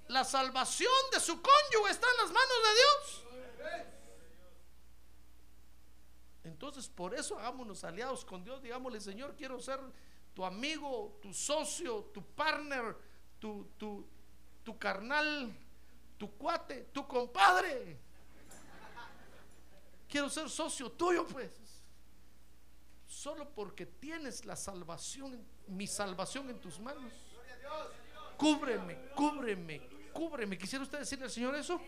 [0.09, 3.22] La salvación de su cónyuge está en las manos de Dios.
[6.44, 8.62] Entonces, por eso hagámonos aliados con Dios.
[8.62, 9.80] Digámosle, Señor, quiero ser
[10.34, 12.96] tu amigo, tu socio, tu partner,
[13.38, 14.07] tu, tu,
[14.64, 15.53] tu carnal,
[16.18, 17.98] tu cuate, tu compadre.
[20.09, 21.50] Quiero ser socio tuyo, pues.
[23.07, 27.12] Solo porque tienes la salvación, mi salvación en tus manos.
[28.36, 29.80] Cúbreme, cúbreme,
[30.12, 30.56] cúbreme.
[30.58, 31.80] ¿Quisiera usted decirle al Señor eso?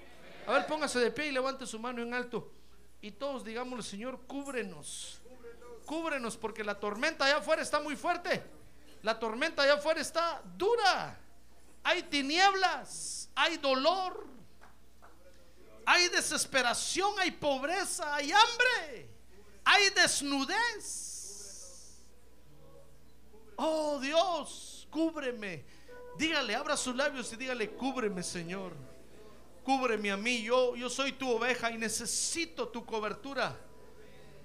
[0.46, 2.50] A ver, póngase de pie y levante su mano en alto.
[3.00, 5.20] Y todos digámosle, Señor, cúbrenos.
[5.86, 8.42] Cúbrenos porque la tormenta allá afuera está muy fuerte.
[9.02, 11.20] La tormenta allá afuera está dura.
[11.82, 14.26] Hay tinieblas, hay dolor,
[15.84, 19.10] hay desesperación, hay pobreza, hay hambre,
[19.64, 21.04] hay desnudez.
[23.56, 25.64] Oh Dios, cúbreme.
[26.16, 28.72] Dígale, abra sus labios y dígale, cúbreme, Señor.
[29.64, 30.42] Cúbreme a mí.
[30.42, 33.56] Yo, yo soy tu oveja y necesito tu cobertura.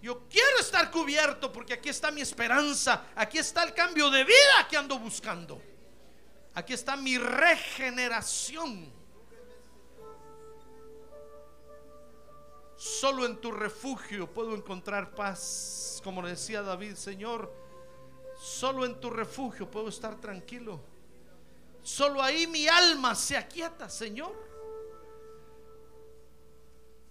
[0.02, 3.06] Yo quiero estar cubierto porque aquí está mi esperanza.
[3.16, 5.62] Aquí está el cambio de vida que ando buscando.
[6.54, 8.92] Aquí está mi regeneración.
[12.78, 16.00] Solo en tu refugio puedo encontrar paz.
[16.02, 17.54] Como decía David, Señor,
[18.40, 20.80] solo en tu refugio puedo estar tranquilo.
[21.82, 24.36] Solo ahí mi alma se aquieta, Señor.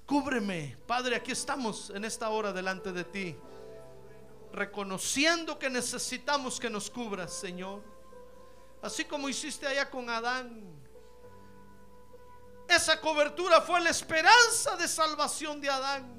[0.07, 3.37] Cúbreme, Padre, aquí estamos en esta hora delante de ti,
[4.53, 7.83] reconociendo que necesitamos que nos cubras, Señor.
[8.81, 10.79] Así como hiciste allá con Adán.
[12.69, 16.19] Esa cobertura fue la esperanza de salvación de Adán.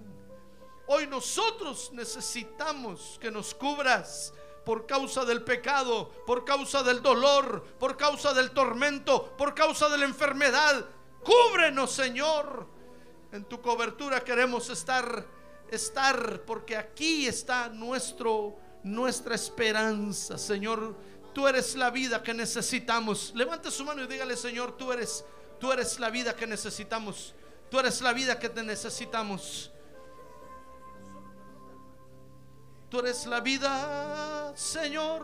[0.87, 4.33] Hoy nosotros necesitamos que nos cubras
[4.69, 9.97] por causa del pecado, por causa del dolor, por causa del tormento, por causa de
[9.97, 10.85] la enfermedad.
[11.23, 12.67] Cúbrenos, Señor.
[13.31, 15.25] En tu cobertura queremos estar,
[15.71, 20.95] estar, porque aquí está nuestro, nuestra esperanza, Señor.
[21.33, 23.31] Tú eres la vida que necesitamos.
[23.33, 25.25] Levante su mano y dígale, Señor, tú eres,
[25.59, 27.33] tú eres la vida que necesitamos.
[27.71, 29.71] Tú eres la vida que te necesitamos.
[32.89, 35.23] Tú eres la vida, Señor.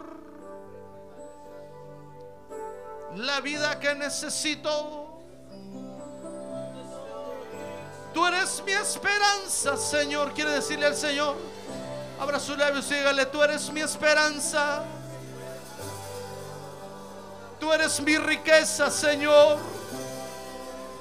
[3.16, 5.24] La vida que necesito.
[8.14, 10.34] Tú eres mi esperanza, Señor.
[10.34, 11.36] Quiere decirle al Señor.
[12.20, 14.84] Abra sus labios y dígale, tú eres mi esperanza.
[17.60, 19.58] Tú eres mi riqueza, Señor.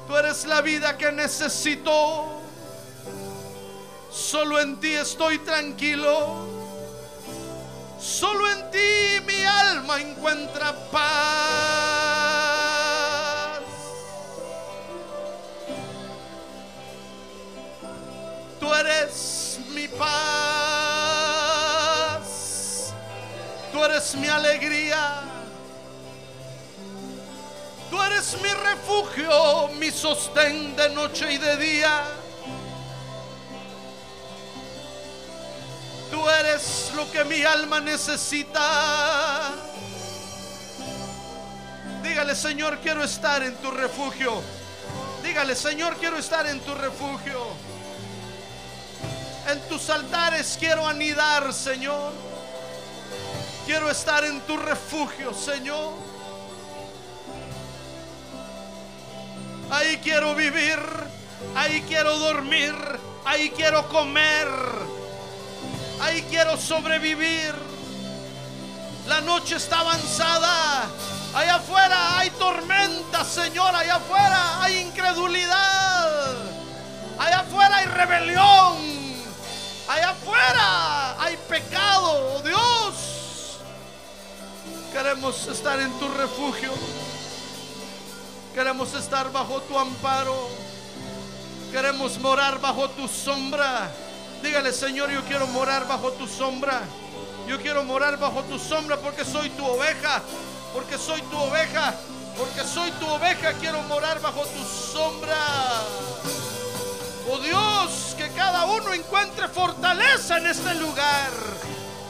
[0.08, 2.40] Tú eres la vida que necesito.
[4.10, 6.53] Solo en ti estoy tranquilo.
[8.04, 11.04] Solo en ti mi alma encuentra paz.
[18.60, 20.12] Tú eres mi paz.
[23.72, 25.22] Tú eres mi alegría.
[27.88, 32.04] Tú eres mi refugio, mi sostén de noche y de día.
[36.30, 39.52] Eres lo que mi alma necesita.
[42.02, 44.42] Dígale, Señor, quiero estar en tu refugio.
[45.22, 47.40] Dígale, Señor, quiero estar en tu refugio.
[49.48, 52.12] En tus altares quiero anidar, Señor.
[53.66, 55.92] Quiero estar en tu refugio, Señor.
[59.70, 60.78] Ahí quiero vivir,
[61.56, 62.74] ahí quiero dormir,
[63.24, 64.46] ahí quiero comer,
[66.04, 67.54] ahí quiero sobrevivir.
[69.06, 70.84] La noche está avanzada,
[71.34, 76.34] allá afuera hay tormenta, Señor, allá afuera hay incredulidad,
[77.18, 78.76] allá afuera hay rebelión,
[79.88, 83.58] allá afuera hay pecado, oh Dios.
[84.90, 86.72] Queremos estar en tu refugio.
[88.54, 90.48] Queremos estar bajo tu amparo.
[91.72, 93.90] Queremos morar bajo tu sombra.
[94.44, 96.82] Dígale, Señor, yo quiero morar bajo tu sombra.
[97.48, 100.20] Yo quiero morar bajo tu sombra porque soy tu oveja.
[100.74, 101.94] Porque soy tu oveja.
[102.36, 103.54] Porque soy tu oveja.
[103.54, 105.34] Quiero morar bajo tu sombra.
[107.30, 111.30] Oh Dios, que cada uno encuentre fortaleza en este lugar.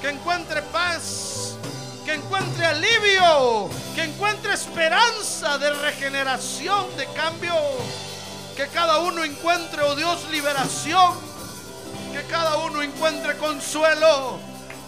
[0.00, 1.54] Que encuentre paz.
[2.04, 3.70] Que encuentre alivio.
[3.94, 7.54] Que encuentre esperanza de regeneración, de cambio.
[8.56, 11.33] Que cada uno encuentre, oh Dios, liberación.
[12.14, 14.38] Que cada uno encuentre consuelo.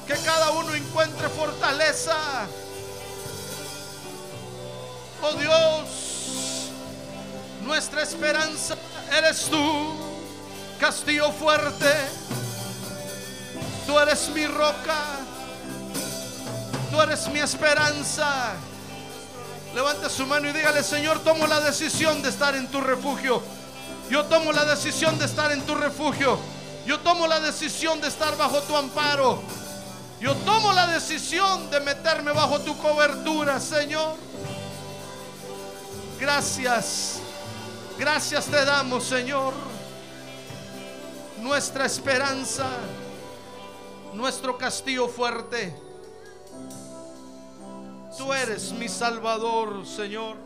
[0.07, 2.15] Que cada uno encuentre fortaleza.
[5.21, 6.71] Oh Dios,
[7.63, 8.77] nuestra esperanza
[9.11, 9.97] eres tú,
[10.79, 11.93] castillo fuerte.
[13.89, 15.03] Tú eres mi roca.
[16.93, 18.53] Tú eres mi esperanza.
[19.75, 23.43] Levante su mano y dígale, Señor, tomo la decisión de estar en tu refugio.
[24.11, 26.39] Yo tomo la decisión de estar en tu refugio.
[26.87, 29.43] Yo tomo la decisión de estar bajo tu amparo.
[30.21, 34.17] Yo tomo la decisión de meterme bajo tu cobertura, Señor.
[36.21, 37.21] Gracias.
[37.99, 39.53] Gracias te damos, Señor.
[41.43, 42.69] Nuestra esperanza,
[44.15, 45.77] nuestro castillo fuerte.
[48.17, 50.46] Tú eres mi Salvador, Señor.